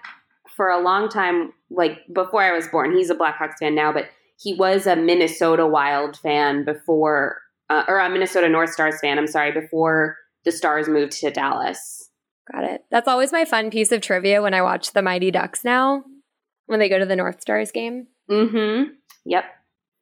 for 0.57 0.69
a 0.69 0.81
long 0.81 1.09
time, 1.09 1.53
like 1.71 1.99
before 2.12 2.43
I 2.43 2.53
was 2.53 2.69
born, 2.69 2.97
he's 2.97 3.11
a 3.11 3.14
Blackhawks 3.14 3.59
fan 3.59 3.75
now, 3.75 3.93
but 3.93 4.09
he 4.37 4.55
was 4.55 4.87
a 4.87 4.97
Minnesota 4.97 5.67
Wild 5.67 6.17
fan 6.17 6.64
before, 6.64 7.38
uh, 7.71 7.85
or 7.88 7.99
a 7.99 8.09
Minnesota 8.09 8.49
North 8.49 8.71
Stars 8.71 9.01
fan, 9.01 9.19
I'm 9.19 9.27
sorry, 9.27 9.53
before 9.53 10.17
the 10.45 10.53
Stars 10.53 10.88
moved 10.88 11.12
to 11.21 11.31
Dallas. 11.31 12.11
Got 12.53 12.64
it. 12.64 12.85
That's 12.91 13.09
always 13.09 13.33
my 13.33 13.45
fun 13.45 13.71
piece 13.71 13.93
of 13.93 14.01
trivia 14.01 14.41
when 14.41 14.55
I 14.55 14.62
watch 14.62 14.93
the 14.93 15.03
Mighty 15.03 15.31
Ducks 15.31 15.64
now, 15.64 16.05
when 16.67 16.79
they 16.79 16.88
go 16.88 16.99
to 16.99 17.07
the 17.07 17.17
North 17.17 17.41
Stars 17.41 17.71
game. 17.73 18.07
Mm 18.31 18.51
hmm. 18.51 18.91
Yep. 19.25 19.45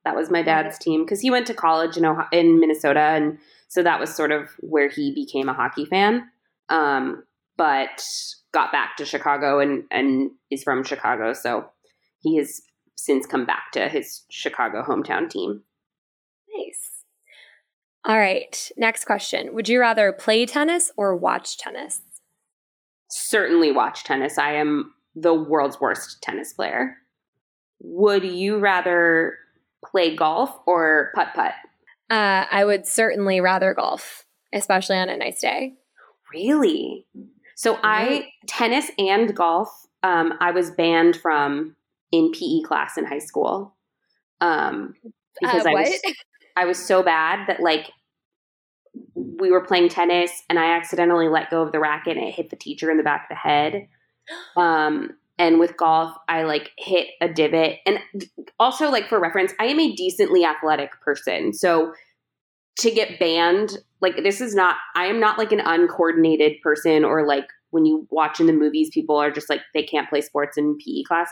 That 0.04 0.14
was 0.14 0.30
my 0.30 0.42
dad's 0.42 0.78
team 0.78 1.04
because 1.04 1.20
he 1.20 1.30
went 1.30 1.48
to 1.48 1.54
college 1.54 1.96
in, 1.96 2.04
Ohio- 2.04 2.28
in 2.30 2.60
Minnesota. 2.60 3.00
And 3.00 3.38
so 3.68 3.82
that 3.82 4.00
was 4.00 4.14
sort 4.14 4.32
of 4.32 4.50
where 4.60 4.88
he 4.88 5.12
became 5.14 5.48
a 5.48 5.54
hockey 5.54 5.84
fan. 5.84 6.28
Um, 6.68 7.24
but 7.56 8.04
got 8.52 8.72
back 8.72 8.96
to 8.96 9.04
Chicago 9.04 9.60
and, 9.60 9.84
and 9.90 10.30
is 10.50 10.62
from 10.62 10.84
Chicago. 10.84 11.32
So 11.32 11.66
he 12.20 12.36
has 12.36 12.62
since 12.96 13.26
come 13.26 13.46
back 13.46 13.72
to 13.72 13.88
his 13.88 14.24
Chicago 14.30 14.82
hometown 14.82 15.28
team. 15.30 15.62
Nice. 16.56 17.04
All 18.04 18.18
right. 18.18 18.70
Next 18.76 19.04
question. 19.04 19.52
Would 19.52 19.68
you 19.68 19.80
rather 19.80 20.12
play 20.12 20.46
tennis 20.46 20.92
or 20.96 21.16
watch 21.16 21.58
tennis? 21.58 22.02
Certainly 23.10 23.72
watch 23.72 24.04
tennis. 24.04 24.38
I 24.38 24.52
am 24.52 24.92
the 25.14 25.34
world's 25.34 25.80
worst 25.80 26.22
tennis 26.22 26.52
player. 26.52 26.96
Would 27.80 28.24
you 28.24 28.58
rather 28.58 29.34
play 29.84 30.14
golf 30.14 30.56
or 30.66 31.10
putt 31.14 31.28
putt? 31.34 31.52
Uh, 32.08 32.44
I 32.50 32.64
would 32.64 32.86
certainly 32.86 33.40
rather 33.40 33.74
golf, 33.74 34.24
especially 34.52 34.96
on 34.96 35.08
a 35.08 35.16
nice 35.16 35.40
day. 35.40 35.74
Really? 36.32 37.06
So 37.56 37.78
I 37.82 38.28
tennis 38.46 38.90
and 38.98 39.34
golf. 39.34 39.68
Um, 40.02 40.34
I 40.40 40.50
was 40.52 40.70
banned 40.70 41.16
from 41.16 41.74
in 42.12 42.30
PE 42.32 42.62
class 42.62 42.96
in 42.96 43.04
high 43.04 43.18
school 43.18 43.74
um, 44.40 44.94
because 45.40 45.66
Uh, 45.66 45.70
I 45.70 45.72
was 45.74 46.00
I 46.56 46.64
was 46.64 46.78
so 46.78 47.02
bad 47.02 47.48
that 47.48 47.60
like 47.60 47.90
we 49.14 49.50
were 49.50 49.60
playing 49.60 49.88
tennis 49.88 50.42
and 50.48 50.58
I 50.58 50.76
accidentally 50.76 51.28
let 51.28 51.50
go 51.50 51.62
of 51.62 51.72
the 51.72 51.80
racket 51.80 52.16
and 52.16 52.26
it 52.26 52.34
hit 52.34 52.50
the 52.50 52.56
teacher 52.56 52.90
in 52.90 52.96
the 52.96 53.02
back 53.02 53.24
of 53.24 53.28
the 53.30 53.34
head. 53.36 53.88
Um, 54.56 55.10
and 55.38 55.58
with 55.58 55.76
golf, 55.76 56.16
I 56.28 56.44
like 56.44 56.70
hit 56.78 57.08
a 57.20 57.28
divot. 57.28 57.78
And 57.84 57.98
also, 58.58 58.90
like 58.90 59.08
for 59.08 59.20
reference, 59.20 59.52
I 59.60 59.66
am 59.66 59.78
a 59.78 59.94
decently 59.94 60.44
athletic 60.44 61.00
person. 61.02 61.52
So 61.52 61.92
to 62.78 62.90
get 62.90 63.18
banned, 63.18 63.78
like 64.00 64.22
this 64.22 64.40
is 64.40 64.54
not, 64.54 64.76
I 64.94 65.06
am 65.06 65.20
not 65.20 65.38
like 65.38 65.52
an 65.52 65.60
uncoordinated 65.60 66.60
person 66.62 67.04
or 67.04 67.26
like 67.26 67.46
when 67.70 67.84
you 67.84 68.06
watch 68.10 68.40
in 68.40 68.46
the 68.46 68.52
movies, 68.52 68.90
people 68.92 69.16
are 69.16 69.30
just 69.30 69.50
like, 69.50 69.60
they 69.74 69.82
can't 69.82 70.08
play 70.08 70.20
sports 70.20 70.56
in 70.56 70.78
PE 70.78 71.02
class. 71.02 71.30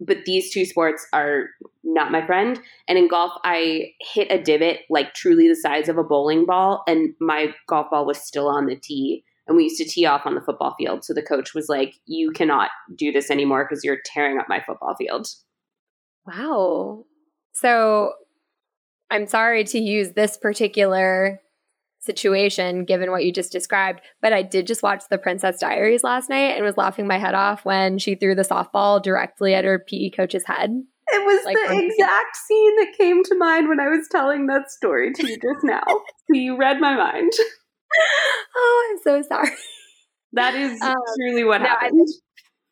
But 0.00 0.24
these 0.26 0.52
two 0.52 0.64
sports 0.64 1.06
are 1.12 1.46
not 1.82 2.12
my 2.12 2.24
friend. 2.24 2.60
And 2.86 2.98
in 2.98 3.08
golf, 3.08 3.32
I 3.44 3.92
hit 4.12 4.30
a 4.30 4.40
divot 4.40 4.80
like 4.90 5.14
truly 5.14 5.48
the 5.48 5.56
size 5.56 5.88
of 5.88 5.98
a 5.98 6.04
bowling 6.04 6.46
ball, 6.46 6.84
and 6.86 7.14
my 7.20 7.52
golf 7.66 7.90
ball 7.90 8.06
was 8.06 8.18
still 8.18 8.48
on 8.48 8.66
the 8.66 8.76
tee 8.76 9.24
and 9.48 9.56
we 9.56 9.64
used 9.64 9.78
to 9.78 9.84
tee 9.84 10.06
off 10.06 10.26
on 10.26 10.34
the 10.34 10.40
football 10.40 10.74
field. 10.78 11.04
So 11.04 11.12
the 11.14 11.22
coach 11.22 11.54
was 11.54 11.68
like, 11.68 11.94
"You 12.06 12.30
cannot 12.30 12.70
do 12.96 13.10
this 13.10 13.30
anymore 13.30 13.66
because 13.68 13.82
you're 13.82 13.98
tearing 14.04 14.38
up 14.38 14.46
my 14.48 14.60
football 14.60 14.94
field." 14.96 15.26
Wow. 16.26 17.04
So 17.52 18.12
I'm 19.10 19.26
sorry 19.26 19.64
to 19.64 19.78
use 19.78 20.12
this 20.12 20.36
particular 20.36 21.40
situation 22.00 22.84
given 22.84 23.10
what 23.10 23.24
you 23.24 23.32
just 23.32 23.50
described, 23.50 24.00
but 24.22 24.32
I 24.32 24.42
did 24.42 24.66
just 24.66 24.82
watch 24.82 25.02
The 25.10 25.18
Princess 25.18 25.58
Diaries 25.58 26.04
last 26.04 26.28
night 26.30 26.54
and 26.56 26.64
was 26.64 26.76
laughing 26.76 27.06
my 27.06 27.18
head 27.18 27.34
off 27.34 27.64
when 27.64 27.98
she 27.98 28.14
threw 28.14 28.34
the 28.34 28.42
softball 28.42 29.02
directly 29.02 29.54
at 29.54 29.64
her 29.64 29.78
PE 29.78 30.10
coach's 30.10 30.46
head. 30.46 30.70
It 31.10 31.26
was 31.26 31.44
Like, 31.44 31.56
the 31.56 31.74
when- 31.74 31.84
exact 31.90 32.36
scene 32.36 32.76
that 32.76 32.92
came 32.96 33.24
to 33.24 33.34
mind 33.34 33.68
when 33.68 33.80
I 33.80 33.88
was 33.88 34.06
telling 34.12 34.46
that 34.46 34.70
story 34.70 35.12
to 35.12 35.26
you 35.26 35.36
just 35.36 35.64
now. 35.64 35.82
so 35.86 36.34
you 36.34 36.56
read 36.56 36.80
my 36.80 36.94
mind. 36.94 37.32
Oh, 38.56 38.88
I'm 38.90 38.98
so 39.02 39.22
sorry. 39.28 39.50
That 40.32 40.54
is 40.54 40.80
Um, 40.82 40.94
truly 41.18 41.44
what 41.44 41.62
no, 41.62 41.68
happened. 41.68 42.08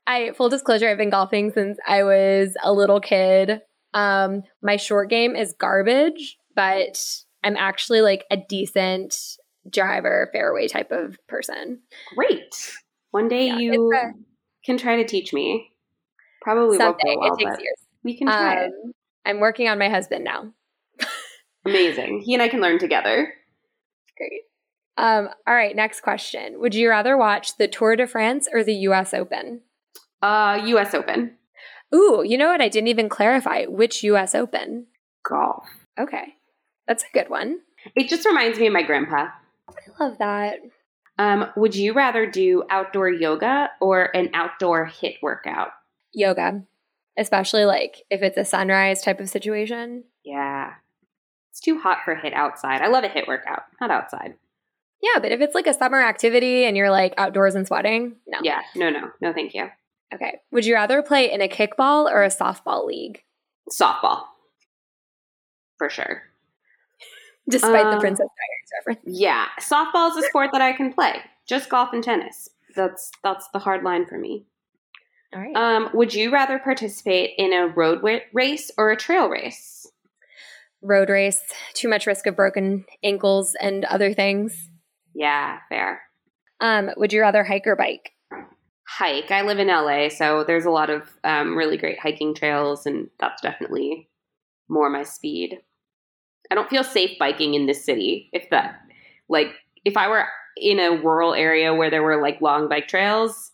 I 0.07 0.33
full 0.37 0.49
disclosure, 0.49 0.89
I've 0.89 0.99
been 0.99 1.11
golfing 1.11 1.53
since 1.53 1.79
I 1.87 2.03
was 2.03 2.55
a 2.63 2.73
little 2.73 3.01
kid. 3.01 3.61
Um, 3.95 4.43
my 4.63 4.77
short 4.77 5.09
game 5.11 5.35
is 5.37 5.55
garbage, 5.59 6.37
but 6.55 7.03
I'm 7.43 7.57
actually 7.57 8.03
like 8.03 8.25
a 8.31 8.37
decent 8.37 9.17
driver, 9.71 10.29
fairway 10.33 10.69
type 10.69 10.93
of 10.93 11.17
person. 11.29 11.81
Great. 12.15 12.55
One 13.13 13.29
day 13.29 13.47
Yeah, 13.47 13.57
you 13.59 13.93
a- 13.95 14.13
can 14.65 14.77
try 14.77 14.97
to 14.97 15.05
teach 15.05 15.33
me. 15.33 15.71
Probably 16.43 16.79
won't 16.79 17.01
Someday 17.01 17.15
go 17.15 17.21
well, 17.21 17.35
it 17.35 17.39
takes 17.39 17.61
years. 17.63 17.79
we 18.05 18.17
can 18.19 18.27
try. 18.27 18.65
Um, 18.67 18.71
I'm 19.25 19.41
working 19.41 19.69
on 19.69 19.79
my 19.79 19.89
husband 19.89 20.25
now. 20.25 20.53
Amazing. 21.65 22.21
He 22.25 22.35
and 22.35 22.43
I 22.43 22.49
can 22.49 22.61
learn 22.61 22.79
together. 22.79 23.33
Great. 24.17 24.43
Um, 24.99 25.29
all 25.47 25.55
right, 25.55 25.77
next 25.77 26.01
question. 26.01 26.61
Would 26.61 26.75
you 26.75 26.89
rather 26.89 27.17
watch 27.17 27.57
the 27.57 27.69
Tour 27.69 27.97
de 27.97 28.07
France 28.07 28.49
or 28.53 28.65
the 28.65 28.75
US 28.75 29.13
Open? 29.13 29.61
Uh, 30.23 30.63
U.S. 30.65 30.95
Open 30.95 31.37
Ooh, 31.95 32.23
you 32.27 32.37
know 32.37 32.49
what? 32.49 32.61
I 32.61 32.69
didn't 32.69 32.89
even 32.89 33.09
clarify 33.09 33.65
which 33.67 34.03
US 34.03 34.35
Open. 34.35 34.87
golf. 35.29 35.67
Okay. 35.99 36.35
That's 36.89 37.05
a 37.05 37.13
good 37.13 37.31
one. 37.31 37.61
It 37.95 38.09
just 38.09 38.27
reminds 38.27 38.59
me 38.59 38.67
of 38.67 38.73
my 38.73 38.83
grandpa. 38.83 39.29
I 39.69 40.05
love 40.05 40.19
that. 40.19 40.59
Um, 41.19 41.47
would 41.57 41.75
you 41.75 41.93
rather 41.93 42.27
do 42.27 42.65
outdoor 42.71 43.09
yoga 43.09 43.71
or 43.81 44.15
an 44.17 44.31
outdoor 44.35 44.87
HIIT 44.87 45.17
workout? 45.23 45.69
Yoga, 46.13 46.63
especially 47.17 47.65
like 47.65 48.03
if 48.11 48.23
it's 48.23 48.37
a 48.37 48.45
sunrise 48.45 49.03
type 49.03 49.21
of 49.21 49.29
situation. 49.29 50.05
Yeah. 50.25 50.75
It's 51.51 51.61
too 51.61 51.79
hot 51.79 51.99
for 52.05 52.15
HIIT 52.15 52.35
outside. 52.35 52.83
I 52.83 52.89
love 52.89 53.05
a 53.05 53.09
HIIT 53.09 53.29
workout, 53.29 53.63
not 53.81 53.91
outside. 53.91 54.35
Yeah, 55.03 55.21
but 55.21 55.31
if 55.33 55.41
it's 55.41 55.55
like 55.55 55.67
a 55.67 55.75
summer 55.75 56.01
activity 56.01 56.65
and 56.65 56.77
you're 56.77 56.91
like 56.91 57.15
outdoors 57.17 57.55
and 57.55 57.67
sweating, 57.67 58.17
no. 58.27 58.39
Yeah, 58.43 58.61
no, 58.75 58.91
no, 58.91 59.11
no, 59.21 59.33
thank 59.33 59.55
you. 59.55 59.69
Okay. 60.15 60.39
Would 60.53 60.65
you 60.65 60.75
rather 60.75 61.03
play 61.03 61.31
in 61.31 61.41
a 61.43 61.49
kickball 61.49 62.11
or 62.11 62.23
a 62.23 62.29
softball 62.29 62.87
league? 62.87 63.23
Softball, 63.71 64.23
for 65.79 65.91
sure. 65.91 66.23
Despite 67.49 67.85
the 67.85 67.93
Um, 67.97 68.01
Princess 68.01 68.27
Diaries 68.27 68.87
reference. 69.05 69.19
Yeah, 69.21 69.47
softball 69.61 70.11
is 70.11 70.25
a 70.25 70.29
sport 70.29 70.51
that 70.53 70.63
I 70.63 70.73
can 70.73 70.93
play. 70.93 71.21
Just 71.47 71.69
golf 71.69 71.93
and 71.93 72.03
tennis. 72.03 72.49
That's 72.75 73.11
that's 73.23 73.49
the 73.53 73.59
hard 73.61 73.85
line 73.85 74.07
for 74.07 74.19
me. 74.19 74.47
All 75.35 75.41
right. 75.41 75.55
Um, 75.57 75.91
would 75.95 76.15
you 76.15 76.33
rather 76.33 76.59
participate 76.59 77.35
in 77.39 77.53
a 77.53 77.67
road 77.69 78.03
wa- 78.03 78.21
race 78.33 78.71
or 78.79 78.91
a 78.91 78.97
trail 78.97 79.29
race? 79.29 79.87
Road 80.83 81.09
race, 81.09 81.41
too 81.75 81.89
much 81.89 82.07
risk 82.07 82.27
of 82.27 82.37
broken 82.37 82.85
ankles 83.03 83.55
and 83.61 83.85
other 83.87 84.13
things. 84.13 84.71
Yeah, 85.17 85.61
fair. 85.71 86.03
Um, 86.61 86.91
would 86.99 87.13
you 87.13 87.23
rather 87.23 87.43
hike 87.43 87.67
or 87.67 87.75
bike? 87.75 88.13
Hike. 88.87 89.31
I 89.31 89.43
live 89.43 89.59
in 89.59 89.69
LA, 89.69 90.11
so 90.11 90.45
there's 90.45 90.67
a 90.67 90.71
lot 90.71 90.91
of 90.91 91.09
um, 91.25 91.57
really 91.57 91.79
great 91.79 91.99
hiking 91.99 92.35
trails, 92.35 92.85
and 92.85 93.09
that's 93.19 93.41
definitely 93.41 94.11
more 94.69 94.91
my 94.91 95.03
speed. 95.03 95.59
I 96.51 96.55
don't 96.55 96.69
feel 96.69 96.85
safe 96.85 97.19
biking 97.19 97.55
in 97.55 97.67
this 97.67 97.85
city. 97.85 98.29
If 98.33 98.51
that, 98.51 98.75
like, 99.29 99.49
if 99.87 99.97
I 99.97 100.07
were 100.09 100.27
in 100.59 100.79
a 100.79 101.01
rural 101.03 101.33
area 101.33 101.75
where 101.75 101.91
there 101.91 102.03
were 102.03 102.21
like 102.21 102.43
long 102.43 102.69
bike 102.69 102.87
trails, 102.87 103.53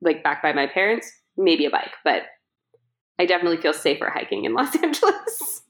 like 0.00 0.24
back 0.24 0.42
by 0.42 0.54
my 0.54 0.66
parents, 0.66 1.10
maybe 1.36 1.66
a 1.66 1.70
bike, 1.70 1.92
but 2.02 2.22
I 3.18 3.26
definitely 3.26 3.58
feel 3.58 3.74
safer 3.74 4.10
hiking 4.10 4.44
in 4.46 4.54
Los 4.54 4.74
Angeles. 4.74 5.62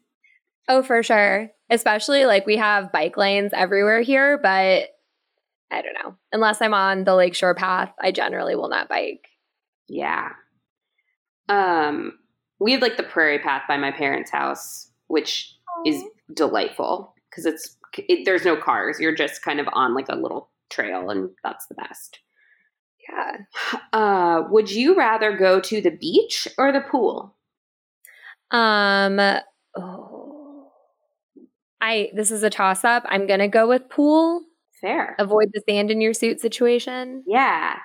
Oh, 0.68 0.82
for 0.82 1.02
sure. 1.02 1.50
Especially 1.70 2.24
like 2.24 2.46
we 2.46 2.56
have 2.56 2.92
bike 2.92 3.16
lanes 3.16 3.52
everywhere 3.52 4.00
here, 4.00 4.38
but 4.38 4.93
I 5.74 5.82
don't 5.82 5.94
know. 6.04 6.16
Unless 6.32 6.62
I'm 6.62 6.74
on 6.74 7.04
the 7.04 7.14
lakeshore 7.14 7.54
path, 7.54 7.92
I 8.00 8.12
generally 8.12 8.54
will 8.54 8.68
not 8.68 8.88
bike. 8.88 9.26
Yeah. 9.88 10.30
Um, 11.48 12.18
we 12.60 12.72
have 12.72 12.82
like 12.82 12.96
the 12.96 13.02
prairie 13.02 13.40
path 13.40 13.62
by 13.68 13.76
my 13.76 13.90
parents' 13.90 14.30
house, 14.30 14.90
which 15.08 15.54
is 15.84 16.02
delightful 16.32 17.14
because 17.30 17.44
it's 17.44 17.76
it, 17.98 18.24
there's 18.24 18.44
no 18.44 18.56
cars. 18.56 18.98
You're 19.00 19.14
just 19.14 19.42
kind 19.42 19.60
of 19.60 19.68
on 19.72 19.94
like 19.94 20.08
a 20.08 20.16
little 20.16 20.50
trail, 20.70 21.10
and 21.10 21.30
that's 21.42 21.66
the 21.66 21.74
best. 21.74 22.20
Yeah. 23.08 23.36
Uh, 23.92 24.42
would 24.50 24.72
you 24.72 24.96
rather 24.96 25.36
go 25.36 25.60
to 25.60 25.80
the 25.80 25.90
beach 25.90 26.48
or 26.58 26.72
the 26.72 26.80
pool? 26.80 27.36
Um 28.50 29.20
oh. 29.76 30.72
I 31.80 32.10
this 32.14 32.32
is 32.32 32.42
a 32.42 32.50
toss 32.50 32.82
up. 32.84 33.04
I'm 33.06 33.26
going 33.28 33.40
to 33.40 33.48
go 33.48 33.68
with 33.68 33.88
pool. 33.88 34.42
Fair. 34.84 35.16
Avoid 35.18 35.50
the 35.52 35.62
sand 35.68 35.90
in 35.90 36.00
your 36.00 36.12
suit 36.14 36.40
situation. 36.40 37.24
Yeah. 37.26 37.76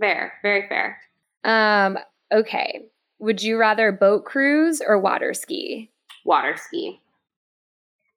Fair. 0.00 0.32
Very 0.42 0.68
fair. 0.68 0.98
Um 1.44 1.98
okay. 2.32 2.86
Would 3.18 3.42
you 3.42 3.58
rather 3.58 3.92
boat 3.92 4.24
cruise 4.24 4.82
or 4.84 4.98
water 4.98 5.34
ski? 5.34 5.90
Water 6.24 6.56
ski. 6.56 7.00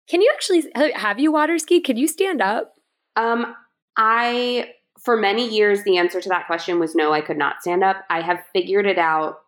Can 0.07 0.21
you 0.21 0.31
actually 0.33 0.63
have 0.95 1.19
you 1.19 1.31
water 1.31 1.57
ski? 1.57 1.81
Could 1.81 1.97
you 1.97 2.07
stand 2.07 2.41
up? 2.41 2.75
Um, 3.15 3.55
I 3.97 4.71
for 5.03 5.17
many 5.17 5.47
years 5.47 5.83
the 5.83 5.97
answer 5.97 6.21
to 6.21 6.29
that 6.29 6.47
question 6.47 6.79
was 6.79 6.95
no. 6.95 7.13
I 7.13 7.21
could 7.21 7.37
not 7.37 7.61
stand 7.61 7.83
up. 7.83 7.97
I 8.09 8.21
have 8.21 8.43
figured 8.53 8.85
it 8.85 8.97
out 8.97 9.39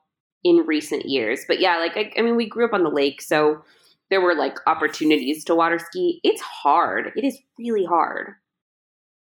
in 0.44 0.58
recent 0.66 1.06
years, 1.06 1.44
but 1.48 1.60
yeah, 1.60 1.78
like 1.78 1.98
I, 1.98 2.12
I 2.18 2.22
mean, 2.22 2.36
we 2.36 2.48
grew 2.48 2.66
up 2.66 2.74
on 2.74 2.84
the 2.84 2.90
lake, 2.90 3.22
so 3.22 3.64
there 4.10 4.22
were 4.22 4.36
like 4.36 4.58
opportunities 4.68 5.44
to 5.46 5.56
water 5.56 5.80
ski. 5.80 6.20
It's 6.24 6.42
hard. 6.42 7.12
It 7.16 7.26
is 7.26 7.38
really 7.60 7.86
hard, 7.86 8.34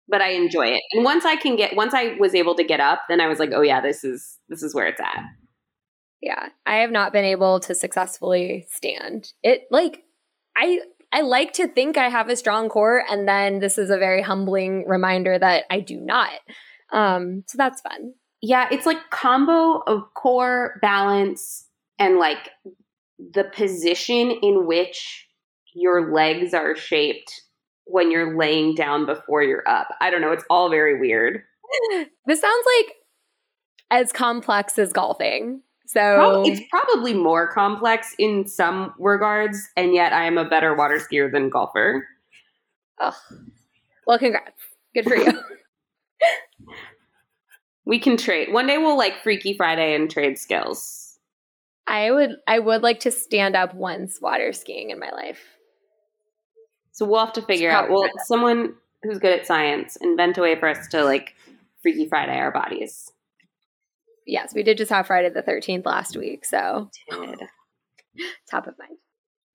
but 0.07 0.21
I 0.21 0.29
enjoy 0.29 0.67
it. 0.67 0.81
And 0.93 1.03
once 1.03 1.25
I 1.25 1.35
can 1.35 1.55
get, 1.55 1.75
once 1.75 1.93
I 1.93 2.15
was 2.19 2.33
able 2.33 2.55
to 2.55 2.63
get 2.63 2.79
up, 2.79 3.01
then 3.09 3.21
I 3.21 3.27
was 3.27 3.39
like, 3.39 3.51
oh 3.53 3.61
yeah, 3.61 3.81
this 3.81 4.03
is 4.03 4.37
this 4.49 4.63
is 4.63 4.73
where 4.73 4.87
it's 4.87 5.01
at. 5.01 5.23
Yeah, 6.21 6.49
I 6.65 6.77
have 6.77 6.91
not 6.91 7.13
been 7.13 7.25
able 7.25 7.59
to 7.61 7.73
successfully 7.73 8.67
stand. 8.69 9.33
It 9.43 9.63
like 9.71 10.03
I 10.55 10.81
I 11.11 11.21
like 11.21 11.53
to 11.53 11.67
think 11.67 11.97
I 11.97 12.09
have 12.09 12.29
a 12.29 12.35
strong 12.35 12.69
core 12.69 13.03
and 13.09 13.27
then 13.27 13.59
this 13.59 13.77
is 13.77 13.89
a 13.89 13.97
very 13.97 14.21
humbling 14.21 14.87
reminder 14.87 15.37
that 15.37 15.65
I 15.69 15.79
do 15.79 15.99
not. 15.99 16.29
Um 16.91 17.43
so 17.47 17.57
that's 17.57 17.81
fun. 17.81 18.13
Yeah, 18.41 18.67
it's 18.71 18.85
like 18.85 19.09
combo 19.09 19.81
of 19.85 20.13
core 20.13 20.79
balance 20.81 21.67
and 21.99 22.17
like 22.17 22.49
the 23.33 23.43
position 23.43 24.31
in 24.31 24.65
which 24.65 25.27
your 25.73 26.11
legs 26.13 26.53
are 26.53 26.75
shaped 26.75 27.41
when 27.85 28.11
you're 28.11 28.37
laying 28.37 28.75
down 28.75 29.05
before 29.05 29.43
you're 29.43 29.67
up. 29.67 29.89
I 29.99 30.09
don't 30.09 30.21
know, 30.21 30.31
it's 30.31 30.45
all 30.49 30.69
very 30.69 30.99
weird. 30.99 31.41
This 32.25 32.41
sounds 32.41 32.65
like 32.77 32.95
as 33.89 34.11
complex 34.11 34.77
as 34.77 34.93
golfing. 34.93 35.61
So 35.87 35.99
Prob- 36.15 36.47
it's 36.47 36.61
probably 36.69 37.13
more 37.13 37.51
complex 37.51 38.13
in 38.17 38.47
some 38.47 38.93
regards, 38.99 39.67
and 39.75 39.93
yet 39.93 40.13
I 40.13 40.25
am 40.25 40.37
a 40.37 40.47
better 40.47 40.75
water 40.75 40.99
skier 40.99 41.31
than 41.31 41.49
golfer. 41.49 42.07
ugh. 42.99 43.13
well 44.05 44.19
congrats. 44.19 44.61
Good 44.93 45.05
for 45.05 45.15
you. 45.15 45.31
We 47.83 47.99
can 47.99 48.15
trade. 48.15 48.53
One 48.53 48.67
day 48.67 48.77
we'll 48.77 48.97
like 48.97 49.23
Freaky 49.23 49.55
Friday 49.57 49.95
and 49.95 50.09
trade 50.09 50.37
skills. 50.37 51.00
I 51.87 52.11
would 52.11 52.31
I 52.47 52.59
would 52.59 52.83
like 52.83 53.01
to 53.01 53.11
stand 53.11 53.55
up 53.55 53.73
once 53.73 54.21
water 54.21 54.53
skiing 54.53 54.91
in 54.91 54.99
my 54.99 55.09
life. 55.11 55.41
So 56.91 57.05
we'll 57.05 57.19
have 57.19 57.33
to 57.33 57.41
figure 57.41 57.71
out. 57.71 57.89
Well, 57.89 58.09
someone 58.25 58.75
who's 59.03 59.17
good 59.17 59.37
at 59.37 59.47
science 59.47 59.97
invent 59.97 60.37
a 60.37 60.41
way 60.41 60.59
for 60.59 60.67
us 60.67 60.87
to 60.89 61.03
like 61.03 61.35
Freaky 61.81 62.07
Friday 62.07 62.37
our 62.37 62.51
bodies. 62.51 63.11
Yes, 64.27 64.53
we 64.53 64.63
did 64.63 64.77
just 64.77 64.91
have 64.91 65.07
Friday 65.07 65.29
the 65.29 65.41
13th 65.41 65.85
last 65.85 66.15
week, 66.15 66.45
so 66.45 66.89
top 68.49 68.67
of 68.67 68.77
mind. 68.77 68.97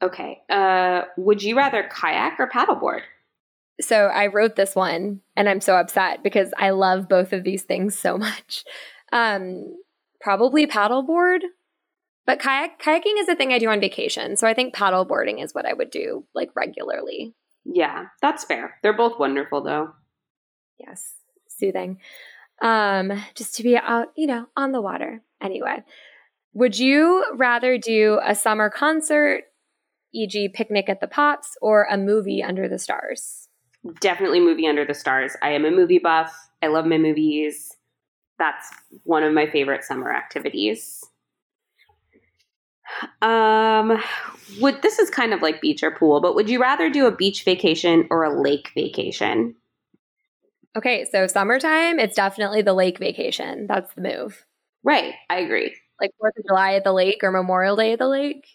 Okay. 0.03 0.43
Uh, 0.51 1.03
would 1.17 1.43
you 1.43 1.57
rather 1.57 1.89
kayak 1.91 2.39
or 2.39 2.49
paddleboard? 2.49 3.03
So 3.81 4.07
I 4.07 4.27
wrote 4.29 4.57
this 4.57 4.75
one 4.75 5.21
and 5.37 5.49
I'm 5.49 5.61
so 5.61 5.77
upset 5.77 6.23
because 6.23 6.53
I 6.59 6.71
love 6.71 7.09
both 7.09 7.33
of 7.33 7.45
these 7.45 7.63
things 7.63 7.99
so 7.99 8.19
much. 8.19 8.65
Um, 9.13 9.77
probably 10.21 10.67
paddleboard, 10.67 11.41
but 12.27 12.41
kayak 12.41 12.81
kayaking 12.81 13.19
is 13.19 13.29
a 13.29 13.37
thing 13.37 13.53
I 13.53 13.59
do 13.59 13.69
on 13.69 13.81
vacation. 13.81 14.37
So 14.37 14.47
I 14.47 14.55
think 14.55 14.75
paddleboarding 14.75 15.43
is 15.43 15.55
what 15.55 15.67
I 15.67 15.73
would 15.73 15.91
do 15.91 16.27
like 16.35 16.51
regularly. 16.55 17.35
Yeah, 17.65 18.07
that's 18.21 18.45
fair. 18.45 18.79
They're 18.83 18.97
both 18.97 19.19
wonderful 19.19 19.63
though. 19.63 19.93
Yes, 20.79 21.15
soothing. 21.49 21.99
Um, 22.63 23.13
just 23.35 23.55
to 23.57 23.63
be 23.63 23.77
out, 23.77 24.09
you 24.17 24.27
know, 24.27 24.47
on 24.57 24.73
the 24.73 24.81
water. 24.81 25.23
Anyway, 25.43 25.85
would 26.53 26.79
you 26.79 27.25
rather 27.35 27.77
do 27.77 28.19
a 28.25 28.35
summer 28.35 28.71
concert, 28.71 29.45
e.g., 30.15 30.49
picnic 30.55 30.89
at 30.89 31.01
the 31.01 31.07
Pops, 31.07 31.57
or 31.61 31.87
a 31.91 31.99
movie 31.99 32.43
under 32.43 32.69
the 32.69 32.79
stars? 32.79 33.49
Definitely 34.01 34.41
movie 34.41 34.67
under 34.67 34.85
the 34.85 34.95
stars. 34.95 35.37
I 35.43 35.51
am 35.51 35.65
a 35.65 35.71
movie 35.71 35.99
buff. 35.99 36.35
I 36.63 36.69
love 36.69 36.87
my 36.87 36.99
movies. 36.99 37.77
That's 38.39 38.69
one 39.05 39.23
of 39.23 39.35
my 39.35 39.49
favorite 39.49 39.85
summer 39.85 40.13
activities. 40.13 41.05
Um, 43.23 44.01
would 44.61 44.83
this 44.83 44.99
is 44.99 45.11
kind 45.11 45.33
of 45.33 45.43
like 45.43 45.61
beach 45.61 45.83
or 45.83 45.91
pool, 45.91 46.21
but 46.21 46.35
would 46.35 46.49
you 46.49 46.61
rather 46.61 46.89
do 46.89 47.07
a 47.07 47.15
beach 47.15 47.45
vacation 47.45 48.07
or 48.11 48.25
a 48.25 48.41
lake 48.41 48.71
vacation? 48.75 49.55
Okay, 50.77 51.07
so 51.11 51.27
summertime, 51.27 51.99
it's 51.99 52.17
definitely 52.17 52.63
the 52.63 52.75
lake 52.75 52.99
vacation. 52.99 53.67
That's 53.67 53.93
the 53.95 54.03
move. 54.03 54.45
Right, 54.85 55.15
I 55.31 55.41
agree. 55.41 55.75
Like 56.01 56.11
Fourth 56.19 56.35
of 56.39 56.45
July 56.47 56.75
at 56.75 56.85
the 56.85 56.93
lake 56.93 57.21
or 57.23 57.31
Memorial 57.31 57.77
Day 57.77 57.93
at 57.93 57.99
the 57.99 58.09
lake. 58.09 58.47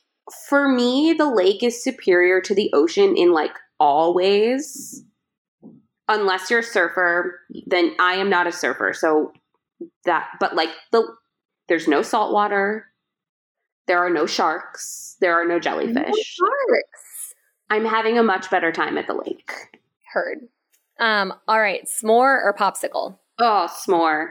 For 0.48 0.68
me, 0.68 1.14
the 1.14 1.30
lake 1.30 1.64
is 1.64 1.84
superior 1.84 2.40
to 2.42 2.54
the 2.54 2.70
ocean 2.74 3.18
in 3.18 3.34
like 3.34 3.52
all 3.80 4.14
ways. 4.14 5.04
Unless 6.08 6.52
you're 6.52 6.60
a 6.60 6.64
surfer, 6.64 7.40
then 7.66 7.96
I 8.00 8.14
am 8.14 8.30
not 8.30 8.46
a 8.46 8.52
surfer. 8.52 8.94
So 8.94 9.34
that 10.06 10.30
but 10.40 10.56
like 10.56 10.70
the 10.92 11.08
there's 11.68 11.88
no 11.88 12.02
salt 12.04 12.34
water. 12.34 12.91
There 13.88 14.00
are 14.00 14.10
no 14.10 14.26
sharks. 14.26 15.18
There 15.20 15.34
are 15.34 15.46
no 15.46 15.60
jellyfish. 15.60 15.96
Sharks. 16.16 17.34
I'm 17.70 17.86
having 17.86 18.18
a 18.18 18.24
much 18.24 18.50
better 18.50 18.72
time 18.72 18.98
at 18.98 19.08
the 19.08 19.14
lake. 19.14 19.52
Heard. 20.14 20.40
Um, 21.00 21.34
all 21.48 21.60
right, 21.60 21.86
s'more 21.86 22.44
or 22.44 22.56
popsicle? 22.58 23.18
Oh, 23.40 23.68
s'more. 23.70 24.30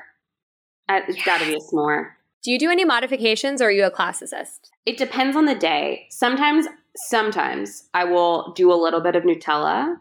Uh, 0.89 1.01
It's 1.09 1.25
got 1.25 1.41
to 1.41 1.47
be 1.47 1.55
a 1.55 1.59
s'more. 1.59 2.11
Do 2.43 2.51
you 2.51 2.59
do 2.59 2.71
any 2.71 2.85
modifications 2.85 3.61
or 3.61 3.67
are 3.67 3.71
you 3.71 3.85
a 3.85 3.91
classicist? 3.91 4.71
It 4.87 4.97
depends 4.97 5.37
on 5.37 5.45
the 5.47 5.55
day. 5.55 6.07
Sometimes, 6.11 6.67
sometimes 7.09 7.89
I 7.93 8.05
will 8.05 8.53
do 8.55 8.73
a 8.73 8.75
little 8.81 9.01
bit 9.01 9.15
of 9.17 9.25
Nutella 9.25 9.97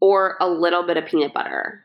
or 0.00 0.36
a 0.40 0.48
little 0.48 0.82
bit 0.82 0.96
of 0.96 1.06
peanut 1.06 1.32
butter. 1.34 1.84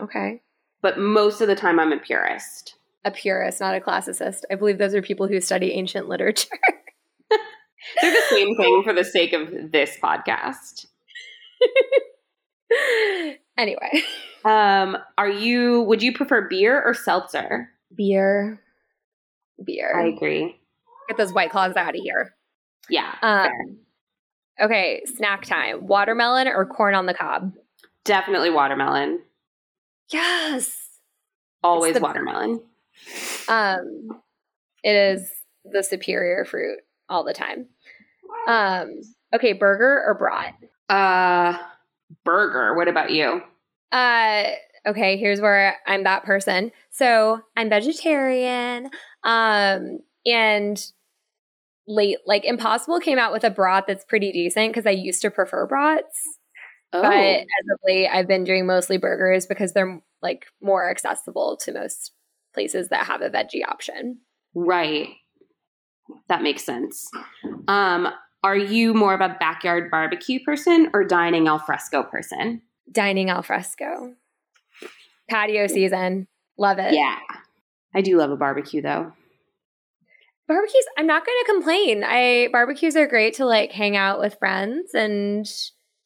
Okay. 0.00 0.40
But 0.80 0.98
most 0.98 1.40
of 1.40 1.48
the 1.48 1.54
time, 1.56 1.78
I'm 1.80 1.92
a 1.92 1.98
purist. 1.98 2.75
A 3.06 3.10
purist, 3.12 3.60
not 3.60 3.74
a 3.74 3.80
classicist. 3.80 4.40
I 4.50 4.56
believe 4.56 4.78
those 4.78 4.94
are 4.94 5.00
people 5.00 5.28
who 5.28 5.40
study 5.40 5.72
ancient 5.72 6.08
literature. 6.08 6.48
They're 8.02 8.10
the 8.12 8.22
same 8.30 8.56
thing 8.56 8.82
for 8.84 8.92
the 8.92 9.04
sake 9.04 9.32
of 9.32 9.70
this 9.72 9.96
podcast. 10.02 10.86
anyway, 13.58 14.02
Um, 14.44 14.96
are 15.18 15.28
you? 15.28 15.82
Would 15.82 16.02
you 16.02 16.12
prefer 16.12 16.48
beer 16.48 16.82
or 16.82 16.94
seltzer? 16.94 17.70
beer. 17.94 18.60
Beer. 19.64 19.92
I 19.96 20.08
agree. 20.08 20.60
Get 21.08 21.16
those 21.16 21.32
white 21.32 21.50
claws 21.50 21.76
out 21.76 21.94
of 21.94 22.00
here. 22.02 22.34
Yeah, 22.90 23.14
Um, 23.22 23.78
okay, 24.60 25.02
snack 25.16 25.44
time. 25.44 25.86
Watermelon 25.86 26.48
or 26.48 26.66
corn 26.66 26.94
on 26.94 27.06
the 27.06 27.14
cob? 27.14 27.52
definitely 28.04 28.50
watermelon. 28.50 29.20
Yes. 30.12 30.76
Always 31.64 31.98
watermelon. 32.00 32.60
Um, 33.48 34.08
it 34.82 34.94
is 34.94 35.30
the 35.64 35.82
superior 35.82 36.44
fruit 36.44 36.78
all 37.08 37.24
the 37.24 37.34
time. 37.34 37.68
Um, 38.48 39.00
okay, 39.34 39.52
burger 39.52 40.04
or 40.06 40.14
brat? 40.14 40.54
Uh, 40.88 41.58
burger. 42.24 42.74
What 42.74 42.88
about 42.88 43.10
you? 43.10 43.42
Uh, 43.92 44.44
okay, 44.86 45.16
here's 45.16 45.40
where 45.40 45.76
I'm 45.86 46.04
that 46.04 46.24
person. 46.24 46.72
So 46.90 47.40
I'm 47.56 47.68
vegetarian. 47.68 48.90
Um, 49.24 50.00
and 50.24 50.84
late, 51.86 52.18
like 52.26 52.44
Impossible 52.44 53.00
came 53.00 53.18
out 53.18 53.32
with 53.32 53.44
a 53.44 53.50
brat 53.50 53.84
that's 53.86 54.04
pretty 54.04 54.32
decent 54.32 54.72
because 54.72 54.86
I 54.86 54.90
used 54.90 55.22
to 55.22 55.30
prefer 55.30 55.66
brats. 55.66 56.38
Oh, 56.92 57.02
But 57.02 57.12
as 57.12 57.44
of 57.72 57.78
late, 57.84 58.08
I've 58.08 58.28
been 58.28 58.44
doing 58.44 58.66
mostly 58.66 58.96
burgers 58.96 59.46
because 59.46 59.72
they're 59.72 60.00
like 60.22 60.46
more 60.62 60.88
accessible 60.88 61.58
to 61.62 61.72
most 61.72 62.12
places 62.56 62.88
that 62.88 63.06
have 63.06 63.20
a 63.20 63.28
veggie 63.28 63.62
option. 63.68 64.18
right. 64.54 65.08
That 66.28 66.40
makes 66.42 66.64
sense. 66.64 67.08
Um, 67.68 68.08
are 68.44 68.56
you 68.56 68.94
more 68.94 69.12
of 69.12 69.20
a 69.20 69.36
backyard 69.40 69.90
barbecue 69.90 70.38
person 70.44 70.88
or 70.94 71.02
dining 71.04 71.48
al 71.48 71.58
fresco 71.58 72.02
person? 72.04 72.62
Dining 72.90 73.28
al 73.28 73.42
fresco, 73.42 74.14
patio 75.28 75.66
season, 75.66 76.28
love 76.56 76.78
it. 76.78 76.94
Yeah, 76.94 77.18
I 77.94 78.00
do 78.02 78.16
love 78.18 78.30
a 78.30 78.36
barbecue 78.36 78.80
though. 78.80 79.12
barbecues 80.48 80.86
i'm 80.96 81.08
not 81.08 81.26
going 81.26 81.38
to 81.44 81.52
complain 81.52 82.04
i 82.06 82.48
barbecues 82.52 82.94
are 82.94 83.08
great 83.08 83.34
to 83.34 83.44
like 83.44 83.72
hang 83.72 83.96
out 83.96 84.20
with 84.20 84.38
friends 84.38 84.94
and 84.94 85.44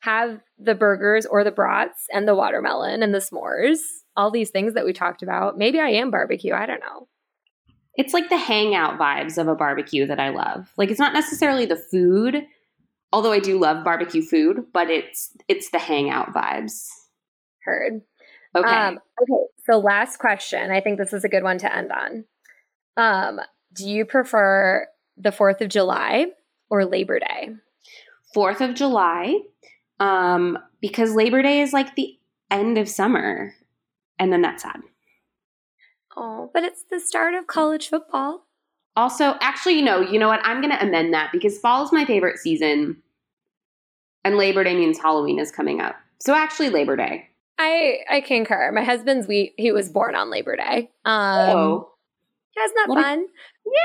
have 0.00 0.40
the 0.58 0.74
burgers 0.74 1.26
or 1.26 1.44
the 1.44 1.50
brats 1.50 2.06
and 2.10 2.26
the 2.26 2.34
watermelon 2.34 3.02
and 3.02 3.12
the 3.14 3.18
s'mores 3.18 3.80
all 4.16 4.30
these 4.30 4.50
things 4.50 4.74
that 4.74 4.84
we 4.84 4.92
talked 4.92 5.22
about. 5.22 5.58
Maybe 5.58 5.80
i 5.80 5.88
am 5.88 6.10
barbecue. 6.10 6.54
I 6.54 6.66
don't 6.66 6.80
know. 6.80 7.08
It's 7.94 8.14
like 8.14 8.28
the 8.28 8.36
hangout 8.36 8.98
vibes 8.98 9.36
of 9.36 9.48
a 9.48 9.54
barbecue 9.54 10.06
that 10.06 10.20
I 10.20 10.30
love. 10.30 10.72
Like 10.76 10.90
it's 10.90 11.00
not 11.00 11.12
necessarily 11.12 11.66
the 11.66 11.76
food, 11.76 12.46
although 13.12 13.32
I 13.32 13.40
do 13.40 13.58
love 13.58 13.84
barbecue 13.84 14.22
food, 14.22 14.66
but 14.72 14.90
it's 14.90 15.30
it's 15.48 15.70
the 15.70 15.78
hangout 15.78 16.32
vibes. 16.32 16.86
heard. 17.64 18.02
Okay. 18.56 18.68
um, 18.68 18.98
okay 19.22 19.44
so 19.70 19.78
last 19.78 20.18
question. 20.18 20.70
I 20.70 20.80
think 20.80 20.98
this 20.98 21.12
is 21.12 21.24
a 21.24 21.28
good 21.28 21.42
one 21.42 21.58
to 21.58 21.74
end 21.74 21.92
on. 21.92 22.24
Um, 22.96 23.40
do 23.72 23.88
you 23.88 24.04
prefer 24.04 24.86
the 25.16 25.30
4th 25.30 25.60
of 25.60 25.68
july 25.68 26.26
or 26.68 26.84
labor 26.84 27.18
day? 27.18 27.50
Fourth 28.34 28.60
of 28.60 28.74
July, 28.74 29.40
um, 29.98 30.56
because 30.80 31.16
Labor 31.16 31.42
Day 31.42 31.62
is 31.62 31.72
like 31.72 31.96
the 31.96 32.16
end 32.48 32.78
of 32.78 32.88
summer, 32.88 33.54
and 34.20 34.32
then 34.32 34.40
that's 34.42 34.62
sad. 34.62 34.80
oh 36.16 36.50
but 36.54 36.62
it's 36.62 36.84
the 36.90 37.00
start 37.00 37.34
of 37.34 37.46
college 37.48 37.88
football 37.88 38.46
Also, 38.96 39.34
actually, 39.40 39.74
you 39.78 39.82
know, 39.84 40.00
you 40.00 40.18
know 40.18 40.28
what? 40.28 40.40
I'm 40.44 40.60
going 40.60 40.72
to 40.76 40.82
amend 40.82 41.14
that 41.14 41.30
because 41.32 41.58
fall 41.58 41.84
is 41.84 41.92
my 41.92 42.04
favorite 42.04 42.38
season, 42.38 43.00
and 44.24 44.36
Labor 44.36 44.64
Day 44.64 44.74
means 44.74 44.98
Halloween 44.98 45.38
is 45.38 45.50
coming 45.52 45.80
up. 45.80 45.94
So 46.18 46.34
actually, 46.34 46.70
Labor 46.70 46.96
Day. 46.96 47.28
I 47.58 48.00
I 48.10 48.20
concur. 48.20 48.72
My 48.72 48.82
husband's 48.84 49.26
we 49.28 49.54
he 49.56 49.70
was 49.72 49.88
born 49.88 50.14
on 50.16 50.28
Labor 50.30 50.56
Day. 50.56 50.90
Um, 51.04 51.48
oh, 51.56 51.92
yeah, 52.56 52.64
isn't 52.64 52.74
that 52.76 52.88
What 52.88 52.98
a- 52.98 53.02
fun? 53.02 53.26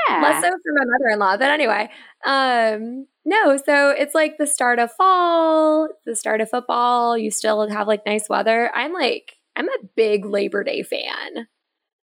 yeah. 0.08 0.22
Less 0.22 0.42
so 0.42 0.50
for 0.50 0.72
my 0.74 0.84
mother-in-law, 0.84 1.36
but 1.36 1.50
anyway. 1.50 1.88
Um, 2.24 3.06
no, 3.24 3.56
so 3.56 3.90
it's 3.90 4.14
like 4.14 4.38
the 4.38 4.46
start 4.46 4.78
of 4.80 4.90
fall, 4.92 5.88
the 6.04 6.16
start 6.16 6.40
of 6.40 6.50
football. 6.50 7.16
You 7.16 7.30
still 7.30 7.66
have 7.68 7.86
like 7.86 8.04
nice 8.04 8.28
weather. 8.28 8.70
I'm 8.74 8.92
like 8.92 9.35
I'm 9.56 9.68
a 9.68 9.86
big 9.96 10.24
Labor 10.24 10.62
Day 10.62 10.82
fan, 10.82 11.48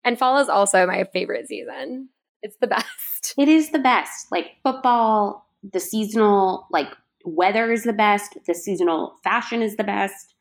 and 0.03 0.17
fall 0.17 0.39
is 0.39 0.49
also 0.49 0.85
my 0.85 1.05
favorite 1.13 1.47
season. 1.47 2.09
It's 2.41 2.57
the 2.59 2.67
best. 2.75 3.33
It 3.37 3.47
is 3.47 3.71
the 3.71 3.79
best. 3.79 4.31
Like 4.31 4.57
football, 4.63 5.47
the 5.71 5.79
seasonal 5.79 6.67
like 6.71 6.89
weather 7.23 7.71
is 7.71 7.83
the 7.83 7.93
best. 7.93 8.37
The 8.45 8.53
seasonal 8.53 9.15
fashion 9.23 9.61
is 9.61 9.75
the 9.75 9.83
best. 9.83 10.33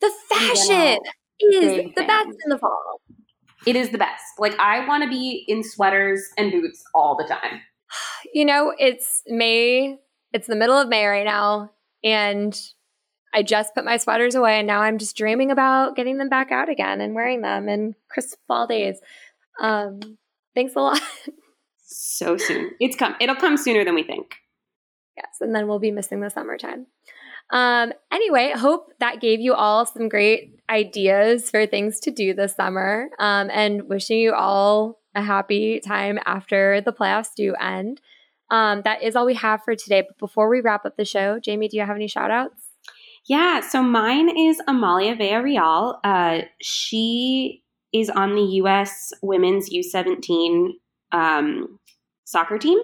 The 0.00 0.10
fashion 0.30 0.98
is 1.40 1.92
the 1.96 2.04
best 2.04 2.28
in 2.44 2.50
the 2.50 2.58
fall. 2.58 3.00
It 3.66 3.76
is 3.76 3.90
the 3.90 3.98
best. 3.98 4.24
Like 4.38 4.58
I 4.58 4.86
want 4.86 5.04
to 5.04 5.08
be 5.08 5.44
in 5.46 5.62
sweaters 5.62 6.22
and 6.36 6.50
boots 6.50 6.82
all 6.94 7.16
the 7.16 7.24
time. 7.24 7.60
You 8.32 8.46
know, 8.46 8.72
it's 8.78 9.22
May. 9.26 9.98
It's 10.32 10.46
the 10.46 10.56
middle 10.56 10.78
of 10.78 10.88
May 10.88 11.04
right 11.04 11.26
now, 11.26 11.70
and 12.02 12.58
I 13.34 13.42
just 13.42 13.74
put 13.74 13.84
my 13.84 13.96
sweaters 13.96 14.34
away, 14.34 14.58
and 14.58 14.66
now 14.66 14.80
I'm 14.82 14.98
just 14.98 15.16
dreaming 15.16 15.50
about 15.50 15.96
getting 15.96 16.18
them 16.18 16.28
back 16.28 16.52
out 16.52 16.68
again 16.68 17.00
and 17.00 17.14
wearing 17.14 17.40
them 17.42 17.68
in 17.68 17.94
crisp 18.10 18.38
fall 18.46 18.66
days. 18.66 18.98
Um, 19.60 20.00
thanks 20.54 20.74
a 20.76 20.80
lot. 20.80 21.00
So 21.94 22.38
soon. 22.38 22.70
It's 22.80 22.96
come. 22.96 23.14
It'll 23.20 23.34
come 23.36 23.56
sooner 23.58 23.84
than 23.84 23.94
we 23.94 24.02
think. 24.02 24.36
yes, 25.16 25.26
and 25.42 25.54
then 25.54 25.68
we'll 25.68 25.78
be 25.78 25.90
missing 25.90 26.20
the 26.20 26.30
summertime. 26.30 26.86
Um, 27.50 27.92
anyway, 28.10 28.52
hope 28.56 28.92
that 28.98 29.20
gave 29.20 29.40
you 29.40 29.52
all 29.52 29.84
some 29.84 30.08
great 30.08 30.58
ideas 30.70 31.50
for 31.50 31.66
things 31.66 32.00
to 32.00 32.10
do 32.10 32.32
this 32.32 32.56
summer. 32.56 33.10
Um, 33.18 33.50
and 33.52 33.88
wishing 33.88 34.20
you 34.20 34.32
all 34.32 35.00
a 35.14 35.20
happy 35.22 35.80
time 35.80 36.18
after 36.24 36.80
the 36.80 36.92
playoffs 36.94 37.34
do 37.36 37.54
end. 37.56 38.00
Um, 38.50 38.82
that 38.84 39.02
is 39.02 39.16
all 39.16 39.26
we 39.26 39.34
have 39.34 39.62
for 39.62 39.76
today. 39.76 40.02
But 40.02 40.18
before 40.18 40.48
we 40.48 40.62
wrap 40.62 40.86
up 40.86 40.96
the 40.96 41.04
show, 41.04 41.38
Jamie, 41.40 41.68
do 41.68 41.76
you 41.76 41.84
have 41.84 41.96
any 41.96 42.08
shout 42.08 42.30
outs? 42.30 42.61
Yeah, 43.28 43.60
so 43.60 43.82
mine 43.82 44.36
is 44.36 44.60
Amalia 44.66 45.14
Villarreal. 45.14 45.98
Uh, 46.02 46.42
she 46.60 47.62
is 47.92 48.10
on 48.10 48.34
the 48.34 48.42
U.S. 48.42 49.12
Women's 49.22 49.70
U17 49.70 50.70
um, 51.12 51.78
soccer 52.24 52.58
team. 52.58 52.78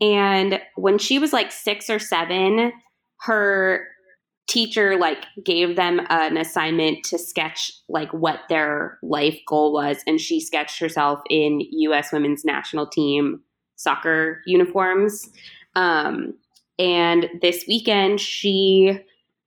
And 0.00 0.60
when 0.74 0.98
she 0.98 1.18
was 1.18 1.32
like 1.32 1.52
six 1.52 1.88
or 1.88 1.98
seven, 1.98 2.72
her 3.20 3.86
teacher 4.46 4.96
like 4.96 5.24
gave 5.44 5.76
them 5.76 6.00
an 6.08 6.36
assignment 6.36 7.04
to 7.04 7.18
sketch 7.18 7.72
like 7.88 8.12
what 8.12 8.40
their 8.48 8.98
life 9.02 9.38
goal 9.46 9.72
was 9.72 9.98
and 10.06 10.20
she 10.20 10.40
sketched 10.40 10.78
herself 10.78 11.20
in 11.28 11.60
US 11.72 12.12
women's 12.12 12.44
national 12.44 12.86
team 12.86 13.40
soccer 13.74 14.42
uniforms 14.46 15.28
um, 15.74 16.34
and 16.78 17.28
this 17.42 17.64
weekend 17.66 18.20
she 18.20 19.00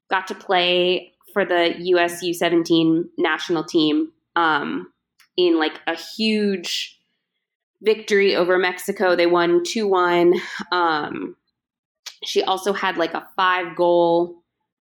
got 0.09 0.27
to 0.27 0.35
play 0.35 1.13
for 1.33 1.45
the 1.45 1.75
US 1.79 2.23
U17 2.23 3.05
national 3.17 3.63
team 3.63 4.11
um, 4.35 4.91
in 5.37 5.59
like 5.59 5.79
a 5.87 5.95
huge 5.95 6.99
victory 7.81 8.35
over 8.35 8.57
Mexico 8.57 9.15
they 9.15 9.27
won 9.27 9.61
2-1 9.61 10.39
um, 10.71 11.35
she 12.23 12.43
also 12.43 12.73
had 12.73 12.97
like 12.97 13.13
a 13.13 13.27
five 13.35 13.75
goal 13.75 14.43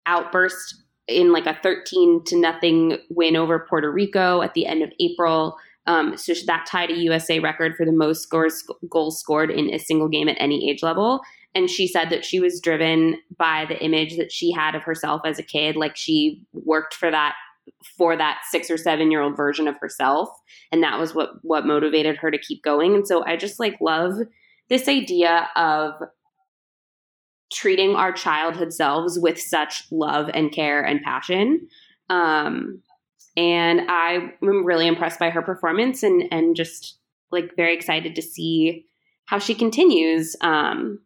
outburst 0.06 0.82
in 1.08 1.32
like 1.32 1.46
a 1.46 1.58
13 1.62 2.24
to 2.24 2.36
nothing 2.36 2.98
win 3.10 3.36
over 3.36 3.66
Puerto 3.68 3.90
Rico 3.90 4.42
at 4.42 4.54
the 4.54 4.66
end 4.66 4.82
of 4.82 4.90
April. 5.00 5.56
Um, 5.86 6.16
so 6.16 6.32
that 6.46 6.66
tied 6.66 6.90
a 6.90 6.98
USA 6.98 7.40
record 7.40 7.74
for 7.76 7.84
the 7.84 7.92
most 7.92 8.22
scores 8.22 8.64
goals 8.88 9.18
scored 9.18 9.50
in 9.50 9.72
a 9.74 9.78
single 9.78 10.08
game 10.08 10.28
at 10.28 10.36
any 10.38 10.70
age 10.70 10.82
level. 10.82 11.20
And 11.54 11.68
she 11.68 11.88
said 11.88 12.10
that 12.10 12.24
she 12.24 12.40
was 12.40 12.60
driven 12.60 13.16
by 13.36 13.66
the 13.68 13.82
image 13.82 14.16
that 14.16 14.30
she 14.30 14.52
had 14.52 14.74
of 14.74 14.82
herself 14.82 15.22
as 15.24 15.38
a 15.38 15.44
kid. 15.44 15.76
Like 15.76 15.96
she 15.96 16.44
worked 16.52 16.94
for 16.94 17.10
that 17.10 17.34
for 17.96 18.16
that 18.16 18.40
six 18.50 18.70
or 18.70 18.76
seven 18.76 19.10
year 19.10 19.20
old 19.20 19.36
version 19.36 19.68
of 19.68 19.76
herself, 19.80 20.28
and 20.72 20.82
that 20.82 20.98
was 20.98 21.14
what 21.14 21.30
what 21.42 21.66
motivated 21.66 22.16
her 22.18 22.30
to 22.30 22.38
keep 22.38 22.62
going. 22.62 22.94
And 22.94 23.06
so 23.06 23.24
I 23.24 23.36
just 23.36 23.58
like 23.58 23.76
love 23.80 24.14
this 24.68 24.88
idea 24.88 25.48
of 25.56 25.94
treating 27.52 27.96
our 27.96 28.12
childhood 28.12 28.72
selves 28.72 29.18
with 29.18 29.40
such 29.40 29.84
love 29.90 30.30
and 30.32 30.52
care 30.52 30.82
and 30.82 31.02
passion. 31.02 31.68
Um, 32.08 32.82
and 33.36 33.82
I 33.88 34.32
am 34.42 34.64
really 34.64 34.86
impressed 34.86 35.18
by 35.18 35.30
her 35.30 35.42
performance 35.42 36.02
and 36.02 36.24
and 36.30 36.56
just 36.56 36.98
like 37.32 37.56
very 37.56 37.74
excited 37.74 38.14
to 38.16 38.22
see 38.22 38.86
how 39.26 39.38
she 39.38 39.54
continues 39.54 40.34
um, 40.40 40.98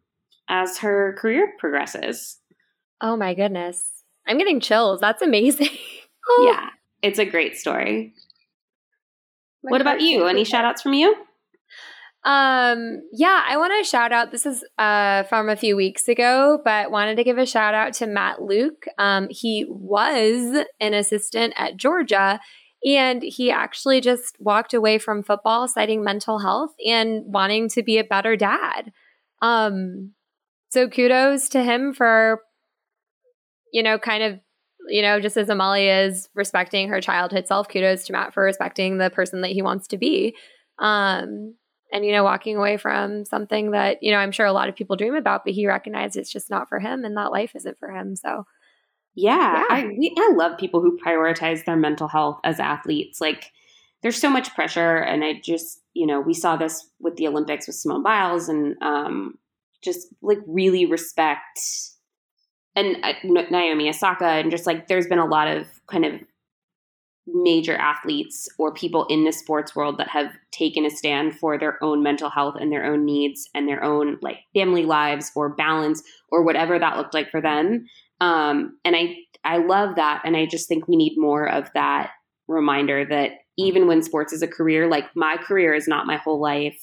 as 0.49 0.79
her 0.79 1.15
career 1.17 1.53
progresses. 1.59 2.37
Oh 3.01 3.15
my 3.15 3.33
goodness. 3.33 3.85
I'm 4.27 4.37
getting 4.37 4.59
chills. 4.59 4.99
That's 4.99 5.21
amazing. 5.21 5.69
yeah, 6.41 6.69
it's 7.01 7.19
a 7.19 7.25
great 7.25 7.55
story. 7.55 8.13
My 9.63 9.71
what 9.71 9.81
about 9.81 10.01
you? 10.01 10.25
Any 10.25 10.43
shout 10.43 10.65
outs 10.65 10.81
from 10.81 10.93
you? 10.93 11.15
Um, 12.25 13.03
yeah, 13.13 13.43
I 13.47 13.57
want 13.57 13.73
to 13.77 13.87
shout 13.87 14.11
out. 14.11 14.31
This 14.31 14.47
is 14.47 14.63
uh, 14.79 15.23
from 15.23 15.47
a 15.47 15.55
few 15.55 15.75
weeks 15.75 16.07
ago, 16.07 16.59
but 16.65 16.89
wanted 16.89 17.17
to 17.17 17.23
give 17.23 17.37
a 17.37 17.45
shout 17.45 17.75
out 17.75 17.93
to 17.93 18.07
Matt 18.07 18.41
Luke. 18.41 18.85
Um, 18.97 19.27
he 19.29 19.65
was 19.69 20.65
an 20.79 20.95
assistant 20.95 21.53
at 21.55 21.77
Georgia, 21.77 22.39
and 22.83 23.21
he 23.21 23.51
actually 23.51 24.01
just 24.01 24.37
walked 24.39 24.73
away 24.73 24.97
from 24.97 25.21
football, 25.21 25.67
citing 25.67 26.03
mental 26.03 26.39
health 26.39 26.71
and 26.85 27.23
wanting 27.25 27.69
to 27.69 27.83
be 27.83 27.99
a 27.99 28.03
better 28.03 28.35
dad. 28.35 28.91
Um, 29.43 30.13
so 30.69 30.87
kudos 30.89 31.49
to 31.49 31.63
him 31.63 31.93
for, 31.93 32.41
you 33.71 33.83
know, 33.83 33.97
kind 33.97 34.23
of, 34.23 34.39
you 34.87 35.01
know, 35.01 35.19
just 35.19 35.37
as 35.37 35.49
Amalia 35.49 36.05
is 36.07 36.29
respecting 36.35 36.89
her 36.89 37.01
childhood 37.01 37.47
self, 37.47 37.67
kudos 37.69 38.05
to 38.05 38.13
Matt 38.13 38.33
for 38.33 38.43
respecting 38.43 38.97
the 38.97 39.09
person 39.09 39.41
that 39.41 39.51
he 39.51 39.61
wants 39.61 39.87
to 39.87 39.97
be. 39.97 40.35
Um, 40.79 41.55
and 41.91 42.05
you 42.05 42.11
know 42.11 42.23
walking 42.23 42.57
away 42.57 42.77
from 42.77 43.25
something 43.25 43.71
that 43.71 44.01
you 44.01 44.11
know 44.11 44.17
i'm 44.17 44.31
sure 44.31 44.45
a 44.45 44.53
lot 44.53 44.69
of 44.69 44.75
people 44.75 44.95
dream 44.95 45.15
about 45.15 45.43
but 45.45 45.53
he 45.53 45.67
recognized 45.67 46.15
it's 46.15 46.31
just 46.31 46.49
not 46.49 46.67
for 46.69 46.79
him 46.79 47.05
and 47.05 47.17
that 47.17 47.31
life 47.31 47.55
isn't 47.55 47.79
for 47.79 47.89
him 47.89 48.15
so 48.15 48.45
yeah, 49.17 49.53
yeah. 49.53 49.65
I, 49.69 49.85
we, 49.97 50.13
I 50.17 50.33
love 50.35 50.57
people 50.57 50.81
who 50.81 50.99
prioritize 50.99 51.63
their 51.63 51.77
mental 51.77 52.09
health 52.09 52.39
as 52.43 52.59
athletes 52.59 53.21
like 53.21 53.51
there's 54.03 54.17
so 54.17 54.29
much 54.29 54.53
pressure 54.53 54.97
and 54.97 55.23
i 55.23 55.39
just 55.41 55.81
you 55.93 56.05
know 56.05 56.19
we 56.19 56.33
saw 56.33 56.57
this 56.57 56.89
with 56.99 57.15
the 57.15 57.27
olympics 57.27 57.67
with 57.67 57.77
simone 57.77 58.03
biles 58.03 58.49
and 58.49 58.75
um, 58.81 59.35
just 59.85 60.07
like 60.21 60.39
really 60.47 60.85
respect 60.85 61.59
and 62.75 62.97
uh, 63.03 63.13
naomi 63.49 63.87
osaka 63.87 64.25
and 64.25 64.51
just 64.51 64.65
like 64.65 64.87
there's 64.87 65.07
been 65.07 65.19
a 65.19 65.25
lot 65.25 65.47
of 65.47 65.67
kind 65.87 66.03
of 66.03 66.13
major 67.27 67.75
athletes 67.75 68.47
or 68.59 68.73
people 68.73 69.05
in 69.05 69.23
the 69.23 69.31
sports 69.31 69.75
world 69.75 69.97
that 69.97 70.07
have 70.07 70.31
taken 70.51 70.85
a 70.85 70.89
stand 70.89 71.37
for 71.37 71.57
their 71.57 71.83
own 71.83 72.03
mental 72.03 72.29
health 72.29 72.55
and 72.59 72.71
their 72.71 72.85
own 72.85 73.03
needs 73.03 73.49
and 73.55 73.67
their 73.67 73.83
own 73.83 74.17
like 74.21 74.37
family 74.53 74.85
lives 74.85 75.31
or 75.35 75.49
balance 75.49 76.03
or 76.29 76.43
whatever 76.43 76.77
that 76.77 76.97
looked 76.97 77.13
like 77.13 77.31
for 77.31 77.41
them. 77.41 77.87
Um, 78.21 78.77
and 78.85 78.95
i 78.95 79.15
i 79.43 79.57
love 79.57 79.97
that 79.97 80.21
and 80.23 80.37
i 80.37 80.45
just 80.45 80.69
think 80.69 80.87
we 80.87 80.95
need 80.95 81.15
more 81.17 81.49
of 81.49 81.69
that 81.73 82.11
reminder 82.47 83.05
that 83.05 83.31
even 83.57 83.87
when 83.87 84.01
sports 84.01 84.31
is 84.31 84.41
a 84.41 84.47
career 84.47 84.87
like 84.87 85.05
my 85.15 85.35
career 85.35 85.73
is 85.73 85.87
not 85.87 86.07
my 86.07 86.15
whole 86.15 86.39
life 86.39 86.79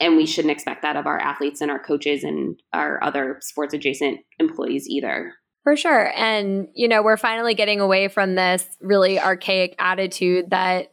and 0.00 0.16
we 0.16 0.26
shouldn't 0.26 0.52
expect 0.52 0.82
that 0.82 0.96
of 0.96 1.06
our 1.06 1.18
athletes 1.18 1.60
and 1.60 1.70
our 1.70 1.82
coaches 1.82 2.24
and 2.24 2.60
our 2.72 3.02
other 3.02 3.38
sports 3.40 3.74
adjacent 3.74 4.20
employees 4.38 4.86
either 4.88 5.34
for 5.68 5.76
sure. 5.76 6.10
And, 6.16 6.68
you 6.72 6.88
know, 6.88 7.02
we're 7.02 7.18
finally 7.18 7.52
getting 7.52 7.78
away 7.78 8.08
from 8.08 8.34
this 8.34 8.66
really 8.80 9.20
archaic 9.20 9.74
attitude 9.78 10.48
that, 10.48 10.86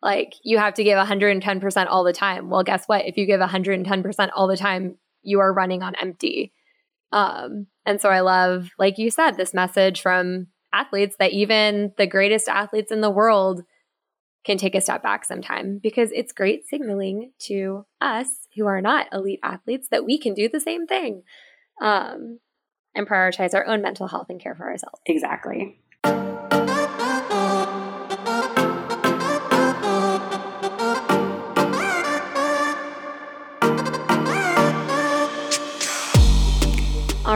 like, 0.00 0.32
you 0.42 0.56
have 0.56 0.72
to 0.74 0.82
give 0.82 0.96
110% 0.96 1.86
all 1.90 2.04
the 2.04 2.12
time. 2.14 2.48
Well, 2.48 2.62
guess 2.62 2.86
what? 2.86 3.04
If 3.04 3.18
you 3.18 3.26
give 3.26 3.42
110% 3.42 4.30
all 4.34 4.48
the 4.48 4.56
time, 4.56 4.96
you 5.20 5.40
are 5.40 5.52
running 5.52 5.82
on 5.82 5.94
empty. 5.96 6.54
Um, 7.12 7.66
and 7.84 8.00
so 8.00 8.08
I 8.08 8.20
love, 8.20 8.70
like 8.78 8.96
you 8.96 9.10
said, 9.10 9.32
this 9.32 9.52
message 9.52 10.00
from 10.00 10.46
athletes 10.72 11.16
that 11.18 11.32
even 11.32 11.92
the 11.98 12.06
greatest 12.06 12.48
athletes 12.48 12.90
in 12.90 13.02
the 13.02 13.10
world 13.10 13.62
can 14.44 14.58
take 14.58 14.74
a 14.74 14.80
step 14.80 15.02
back 15.02 15.24
sometime 15.24 15.78
because 15.82 16.10
it's 16.12 16.32
great 16.32 16.66
signaling 16.66 17.32
to 17.38 17.86
us 18.00 18.46
who 18.56 18.66
are 18.66 18.80
not 18.80 19.06
elite 19.12 19.40
athletes 19.42 19.88
that 19.90 20.04
we 20.04 20.18
can 20.18 20.34
do 20.34 20.48
the 20.48 20.60
same 20.60 20.86
thing. 20.86 21.22
Um, 21.80 22.38
and 22.94 23.08
prioritize 23.08 23.54
our 23.54 23.66
own 23.66 23.82
mental 23.82 24.06
health 24.06 24.26
and 24.28 24.40
care 24.40 24.54
for 24.54 24.70
ourselves. 24.70 25.00
Exactly. 25.06 25.80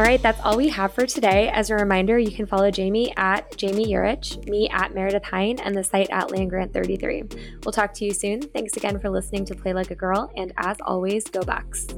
Right, 0.09 0.23
that's 0.23 0.41
all 0.41 0.57
we 0.57 0.69
have 0.69 0.95
for 0.95 1.05
today. 1.05 1.51
As 1.51 1.69
a 1.69 1.75
reminder, 1.75 2.19
you 2.19 2.31
can 2.31 2.47
follow 2.47 2.71
Jamie 2.71 3.13
at 3.19 3.55
Jamie 3.59 3.89
Urich, 3.89 4.43
me 4.49 4.67
at 4.71 4.95
Meredith 4.95 5.25
Hine, 5.25 5.59
and 5.59 5.77
the 5.77 5.85
site 5.85 6.09
at 6.09 6.29
Landgrant33. 6.29 7.63
We'll 7.63 7.73
talk 7.73 7.93
to 7.95 8.07
you 8.07 8.15
soon. 8.15 8.41
Thanks 8.41 8.75
again 8.79 8.99
for 9.01 9.11
listening 9.11 9.45
to 9.45 9.55
Play 9.55 9.75
Like 9.75 9.91
a 9.91 9.95
Girl, 9.95 10.33
and 10.35 10.55
as 10.57 10.79
always, 10.81 11.25
go 11.25 11.43
Bucks. 11.43 11.89